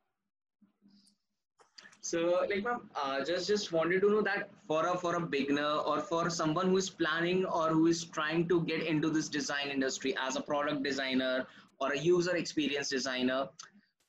so, 2.05 2.47
like, 2.51 2.63
ma'am, 2.63 2.91
uh, 3.03 3.25
just 3.25 3.49
just 3.49 3.73
wanted 3.73 4.03
to 4.03 4.11
know 4.11 4.21
that 4.21 4.51
for 4.69 4.87
a 4.89 4.95
for 5.03 5.15
a 5.17 5.21
beginner 5.21 5.77
or 5.91 6.01
for 6.01 6.29
someone 6.29 6.69
who 6.69 6.77
is 6.77 6.91
planning 6.91 7.47
or 7.47 7.71
who 7.71 7.87
is 7.87 8.05
trying 8.17 8.47
to 8.51 8.61
get 8.65 8.83
into 8.83 9.09
this 9.09 9.31
design 9.31 9.71
industry 9.71 10.15
as 10.27 10.37
a 10.37 10.43
product 10.43 10.83
designer 10.83 11.47
or 11.81 11.93
a 11.95 11.99
user 11.99 12.37
experience 12.37 12.91
designer, 12.91 13.49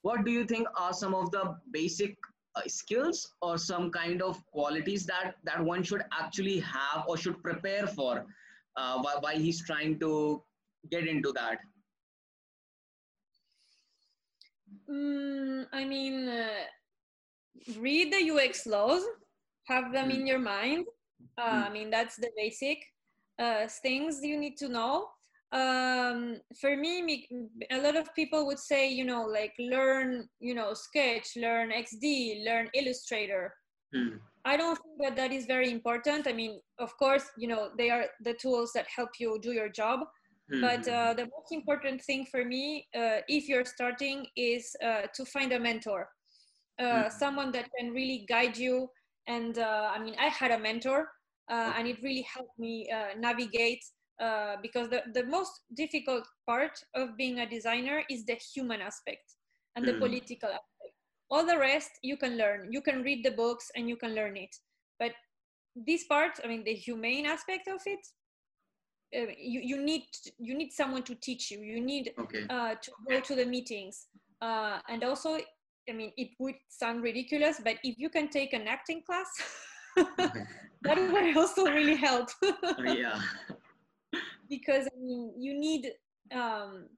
what 0.02 0.26
do 0.26 0.32
you 0.32 0.44
think 0.44 0.68
are 0.78 0.92
some 0.92 1.16
of 1.16 1.32
the 1.32 1.56
basic 1.72 2.18
uh, 2.58 2.68
skills 2.68 3.34
or 3.42 3.58
some 3.58 3.90
kind 3.92 4.22
of 4.22 4.46
qualities 4.52 5.06
that 5.06 5.36
that 5.46 5.64
one 5.64 5.82
should 5.82 6.04
actually 6.20 6.60
have 6.60 7.08
or 7.08 7.16
should 7.16 7.42
prepare 7.42 7.88
for 7.88 8.26
uh, 8.76 9.00
while, 9.00 9.22
while 9.22 9.40
he's 9.48 9.66
trying 9.66 9.98
to 10.02 10.44
get 10.92 11.08
into 11.08 11.32
that? 11.32 11.60
Mm, 14.90 15.68
I 15.72 15.86
mean, 15.86 16.28
uh, 16.28 16.66
read 17.78 18.14
the 18.14 18.32
UX 18.32 18.66
laws, 18.66 19.04
have 19.68 19.92
them 19.92 20.12
in 20.12 20.24
mm. 20.24 20.28
your 20.28 20.40
mind. 20.40 20.86
Uh, 21.38 21.64
mm. 21.64 21.68
I 21.68 21.70
mean, 21.70 21.90
that's 21.90 22.16
the 22.16 22.30
basic 22.38 22.80
uh, 23.40 23.68
things 23.82 24.20
you 24.22 24.38
need 24.38 24.58
to 24.58 24.70
know. 24.70 25.08
Um, 25.52 26.42
for 26.60 26.76
me, 26.76 27.28
a 27.72 27.82
lot 27.82 27.96
of 27.96 28.14
people 28.14 28.46
would 28.46 28.60
say, 28.60 28.90
you 28.90 29.06
know, 29.06 29.24
like 29.24 29.54
learn, 29.60 30.28
you 30.40 30.54
know, 30.54 30.74
Sketch, 30.74 31.38
learn 31.38 31.72
XD, 31.72 32.44
learn 32.46 32.70
Illustrator. 32.74 33.54
Mm. 33.96 34.20
I 34.44 34.58
don't 34.58 34.76
think 34.76 34.96
that 35.02 35.16
that 35.16 35.32
is 35.32 35.46
very 35.46 35.72
important. 35.72 36.28
I 36.28 36.34
mean, 36.34 36.60
of 36.78 36.96
course, 36.98 37.24
you 37.38 37.48
know, 37.48 37.70
they 37.78 37.90
are 37.90 38.06
the 38.22 38.34
tools 38.34 38.72
that 38.76 38.86
help 38.94 39.10
you 39.20 39.40
do 39.42 39.54
your 39.54 39.70
job. 39.70 40.02
Mm-hmm. 40.54 40.62
But 40.62 40.88
uh, 40.88 41.14
the 41.14 41.24
most 41.24 41.52
important 41.52 42.02
thing 42.04 42.26
for 42.30 42.46
me, 42.46 42.88
uh, 42.96 43.22
if 43.28 43.48
you're 43.50 43.66
starting, 43.66 44.28
is 44.38 44.76
uh, 44.84 45.04
to 45.16 45.26
find 45.26 45.52
a 45.54 45.60
mentor, 45.60 46.08
mm-hmm. 46.80 47.10
someone 47.18 47.52
that 47.52 47.70
can 47.78 47.92
really 47.92 48.26
guide 48.28 48.58
you. 48.58 48.90
And 49.28 49.58
uh, 49.58 49.92
I 49.94 50.04
mean, 50.04 50.16
I 50.20 50.28
had 50.28 50.52
a 50.52 50.60
mentor, 50.60 51.08
uh, 51.50 51.74
and 51.78 51.88
it 51.88 51.98
really 52.04 52.26
helped 52.34 52.58
me 52.60 52.90
navigate. 53.18 53.84
because 54.62 54.88
the, 54.90 55.02
the 55.14 55.26
most 55.26 55.54
difficult 55.76 56.26
part 56.48 56.76
of 56.94 57.18
being 57.18 57.40
a 57.40 57.50
designer 57.50 57.98
is 58.10 58.26
the 58.26 58.38
human 58.54 58.82
aspect 58.82 59.26
and 59.76 59.86
the 59.86 59.92
mm-hmm. 59.92 60.06
political 60.06 60.50
aspect. 60.50 60.94
All 61.30 61.46
the 61.46 61.58
rest 61.58 61.92
you 62.02 62.18
can 62.18 62.38
learn. 62.38 62.72
You 62.72 62.82
can 62.82 63.04
read 63.04 63.26
the 63.26 63.32
books 63.32 63.72
and 63.76 63.90
you 63.90 63.98
can 63.98 64.16
learn 64.16 64.38
it. 64.38 64.56
But 65.00 65.14
this 65.76 66.06
part, 66.06 66.40
I 66.44 66.48
mean, 66.48 66.64
the 66.64 66.74
humane 66.74 67.26
aspect 67.26 67.68
of 67.68 67.82
it, 67.86 68.00
uh, 69.16 69.32
you, 69.38 69.62
you 69.62 69.78
need 69.82 70.04
you 70.40 70.56
need 70.56 70.72
someone 70.72 71.04
to 71.04 71.16
teach 71.16 71.52
you 71.52 71.60
you 71.60 71.80
need 71.80 72.12
okay. 72.20 72.44
uh, 72.50 72.74
to 72.82 72.92
go 73.08 73.20
to 73.20 73.36
the 73.36 73.46
meetings 73.46 74.08
uh, 74.42 74.80
and 74.90 75.04
also 75.04 75.38
i 75.90 75.94
mean 75.94 76.12
it 76.18 76.30
would 76.40 76.56
sound 76.70 77.04
ridiculous 77.04 77.62
but 77.64 77.76
if 77.84 77.98
you 77.98 78.10
can 78.10 78.30
take 78.30 78.54
an 78.54 78.68
acting 78.68 79.02
class 79.04 79.30
that 80.86 80.98
would 81.12 81.38
also 81.38 81.66
really 81.66 81.96
help. 81.96 82.30
Uh, 82.44 82.84
yeah. 82.84 83.20
Because 84.50 84.88
I 84.88 84.98
mean, 85.00 85.34
you 85.40 85.58
need, 85.60 85.92
um, 86.32 86.90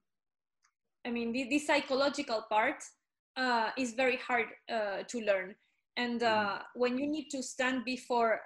I 1.06 1.12
mean, 1.12 1.32
the, 1.32 1.48
the 1.50 1.60
psychological 1.60 2.44
part 2.50 2.84
uh, 3.38 3.70
is 3.78 3.94
very 3.94 4.18
hard 4.18 4.48
uh, 4.72 5.04
to 5.08 5.22
learn. 5.22 5.56
And 5.96 6.22
uh, 6.24 6.60
Mm. 6.60 6.62
when 6.76 6.98
you 6.98 7.08
need 7.08 7.30
to 7.32 7.42
stand 7.42 7.86
before, 7.86 8.42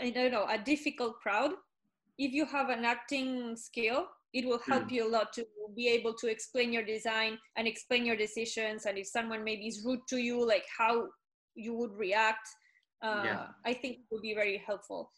I 0.00 0.10
don't 0.10 0.32
know, 0.32 0.46
a 0.48 0.58
difficult 0.58 1.20
crowd, 1.20 1.52
if 2.18 2.32
you 2.32 2.46
have 2.46 2.70
an 2.70 2.84
acting 2.84 3.56
skill, 3.56 4.06
it 4.32 4.44
will 4.44 4.58
help 4.58 4.84
Mm. 4.84 4.92
you 4.92 5.06
a 5.06 5.10
lot 5.10 5.32
to 5.32 5.46
be 5.74 5.88
able 5.88 6.14
to 6.14 6.26
explain 6.28 6.72
your 6.72 6.84
design 6.84 7.38
and 7.56 7.66
explain 7.66 8.04
your 8.04 8.16
decisions. 8.16 8.86
And 8.86 8.98
if 8.98 9.06
someone 9.06 9.42
maybe 9.44 9.66
is 9.66 9.84
rude 9.84 10.00
to 10.08 10.18
you, 10.18 10.44
like 10.46 10.66
how 10.76 11.08
you 11.54 11.74
would 11.74 11.92
react, 11.92 12.46
uh, 13.02 13.22
Yeah. 13.24 13.48
I 13.64 13.74
think 13.74 13.98
it 13.98 14.06
would 14.10 14.22
be 14.22 14.34
very 14.34 14.58
helpful. 14.58 15.12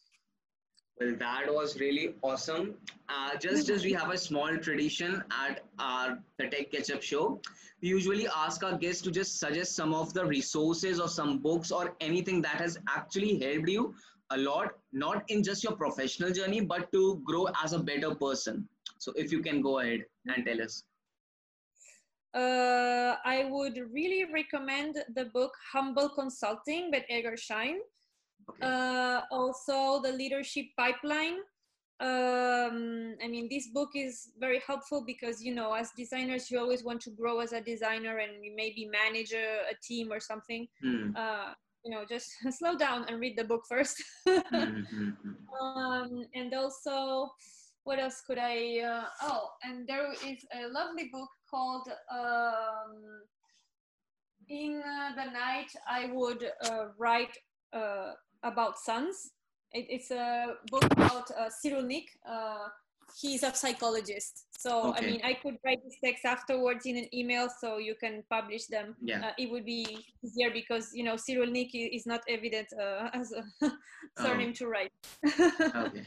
Well, 1.00 1.16
that 1.16 1.52
was 1.52 1.80
really 1.80 2.14
awesome. 2.22 2.76
Uh, 3.08 3.34
just 3.36 3.66
just 3.66 3.84
we 3.84 3.92
have 3.94 4.10
a 4.10 4.18
small 4.18 4.58
tradition 4.58 5.24
at 5.30 5.64
our 5.78 6.22
the 6.38 6.48
Tech 6.48 6.70
Ketchup 6.70 7.02
show. 7.02 7.40
We 7.80 7.88
usually 7.88 8.28
ask 8.28 8.62
our 8.62 8.76
guests 8.76 9.00
to 9.02 9.10
just 9.10 9.38
suggest 9.38 9.74
some 9.74 9.94
of 9.94 10.12
the 10.12 10.24
resources 10.26 11.00
or 11.00 11.08
some 11.08 11.38
books 11.38 11.70
or 11.72 11.96
anything 12.00 12.42
that 12.42 12.60
has 12.60 12.78
actually 12.86 13.38
helped 13.38 13.70
you 13.70 13.94
a 14.30 14.36
lot, 14.36 14.74
not 14.92 15.24
in 15.30 15.42
just 15.42 15.64
your 15.64 15.72
professional 15.72 16.30
journey, 16.32 16.60
but 16.60 16.92
to 16.92 17.16
grow 17.24 17.46
as 17.64 17.72
a 17.72 17.78
better 17.78 18.14
person. 18.14 18.68
So 19.00 19.12
if 19.16 19.32
you 19.32 19.40
can 19.40 19.62
go 19.62 19.80
ahead 19.80 20.04
and 20.26 20.44
tell 20.44 20.60
us. 20.62 20.84
Uh, 22.32 23.16
I 23.24 23.48
would 23.50 23.80
really 23.90 24.24
recommend 24.32 25.02
the 25.16 25.24
book 25.24 25.52
Humble 25.72 26.10
Consulting 26.10 26.90
by 26.92 27.04
Edgar 27.08 27.36
Schein. 27.36 27.80
Okay. 28.48 28.66
Uh, 28.66 29.22
also, 29.32 30.00
The 30.02 30.12
Leadership 30.12 30.66
Pipeline. 30.78 31.38
Um, 31.98 33.16
I 33.22 33.28
mean, 33.28 33.48
this 33.50 33.68
book 33.68 33.90
is 33.94 34.30
very 34.38 34.60
helpful 34.66 35.02
because, 35.04 35.42
you 35.42 35.54
know, 35.54 35.72
as 35.72 35.90
designers, 35.96 36.50
you 36.50 36.58
always 36.58 36.84
want 36.84 37.00
to 37.02 37.10
grow 37.10 37.40
as 37.40 37.52
a 37.52 37.60
designer 37.60 38.18
and 38.18 38.44
you 38.44 38.52
maybe 38.54 38.86
manage 38.86 39.32
a, 39.32 39.72
a 39.72 39.74
team 39.82 40.12
or 40.12 40.20
something. 40.20 40.68
Hmm. 40.82 41.16
Uh, 41.16 41.52
you 41.84 41.90
know, 41.90 42.04
just 42.08 42.30
slow 42.58 42.76
down 42.76 43.06
and 43.08 43.18
read 43.18 43.36
the 43.36 43.44
book 43.44 43.62
first. 43.66 44.02
Hmm, 44.26 44.82
hmm, 44.82 45.10
hmm. 45.22 45.66
um, 45.66 46.24
and 46.34 46.54
also 46.54 47.30
what 47.84 47.98
else 47.98 48.22
could 48.26 48.38
i 48.38 48.80
uh, 48.80 49.04
oh 49.22 49.48
and 49.62 49.86
there 49.88 50.12
is 50.12 50.44
a 50.54 50.68
lovely 50.68 51.08
book 51.12 51.28
called 51.50 51.88
um, 52.12 52.92
in 54.48 54.82
the 55.16 55.24
night 55.32 55.70
i 55.88 56.10
would 56.12 56.42
uh, 56.64 56.86
write 56.98 57.36
uh, 57.72 58.12
about 58.42 58.78
suns 58.78 59.30
it, 59.72 59.86
it's 59.88 60.10
a 60.10 60.54
book 60.72 60.84
about 60.96 61.30
uh, 61.38 61.48
Cyrulnik. 61.48 62.06
Uh, 62.28 62.66
he's 63.20 63.42
a 63.44 63.52
psychologist 63.54 64.46
so 64.56 64.90
Okay. 64.90 65.06
i 65.06 65.10
mean 65.10 65.20
i 65.24 65.34
could 65.42 65.56
write 65.64 65.78
this 65.84 65.96
text 66.04 66.24
afterwards 66.24 66.86
in 66.86 66.96
an 66.96 67.08
email 67.14 67.48
so 67.60 67.78
you 67.78 67.94
can 67.94 68.22
publish 68.30 68.66
them 68.66 68.94
Yeah. 69.02 69.20
uh, 69.26 69.32
it 69.38 69.50
would 69.50 69.64
be 69.64 69.82
easier 70.24 70.50
because 70.52 70.90
you 70.94 71.02
know 71.04 71.14
Cyrulnik 71.16 71.70
i- 71.74 71.90
is 71.92 72.06
not 72.06 72.20
evident 72.28 72.68
uh, 72.80 73.08
as 73.14 73.32
a 73.32 73.42
surname 74.18 74.52
to 74.54 74.66
write 74.68 74.92
Okay. 75.74 76.04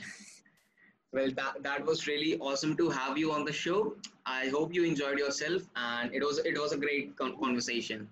Well, 1.14 1.30
that, 1.36 1.62
that 1.62 1.86
was 1.86 2.08
really 2.08 2.40
awesome 2.40 2.76
to 2.78 2.90
have 2.90 3.20
you 3.20 3.32
on 3.32 3.46
the 3.46 3.54
show. 3.54 3.96
I 4.26 4.48
hope 4.48 4.74
you 4.74 4.84
enjoyed 4.84 5.20
yourself, 5.20 5.62
and 5.76 6.12
it 6.12 6.24
was 6.24 6.40
it 6.40 6.58
was 6.60 6.72
a 6.72 6.78
great 6.78 7.16
con- 7.16 7.38
conversation. 7.40 8.10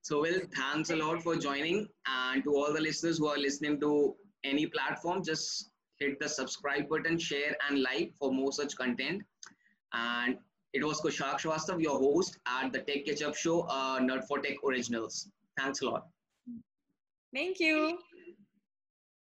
So, 0.00 0.22
well, 0.22 0.40
thanks 0.54 0.88
a 0.90 0.96
lot 0.96 1.22
for 1.22 1.36
joining, 1.36 1.88
and 2.06 2.42
to 2.44 2.54
all 2.54 2.72
the 2.72 2.80
listeners 2.80 3.18
who 3.18 3.26
are 3.26 3.36
listening 3.36 3.78
to 3.80 4.14
any 4.44 4.66
platform, 4.66 5.22
just 5.22 5.70
hit 5.98 6.18
the 6.18 6.28
subscribe 6.28 6.88
button, 6.88 7.18
share, 7.18 7.54
and 7.68 7.82
like 7.82 8.14
for 8.18 8.32
more 8.32 8.52
such 8.52 8.76
content. 8.76 9.22
And 9.92 10.38
it 10.72 10.84
was 10.84 11.02
Kushak 11.02 11.40
Shrivastava, 11.40 11.82
your 11.82 11.98
host 11.98 12.38
at 12.46 12.72
the 12.72 12.78
Tech 12.78 13.04
Ketchup 13.04 13.36
Show, 13.36 13.62
uh, 13.62 13.98
Nerd 14.00 14.24
for 14.26 14.38
Tech 14.38 14.56
Originals. 14.64 15.28
Thanks 15.58 15.82
a 15.82 15.86
lot. 15.90 16.06
Thank 17.34 17.60
you. 17.60 17.98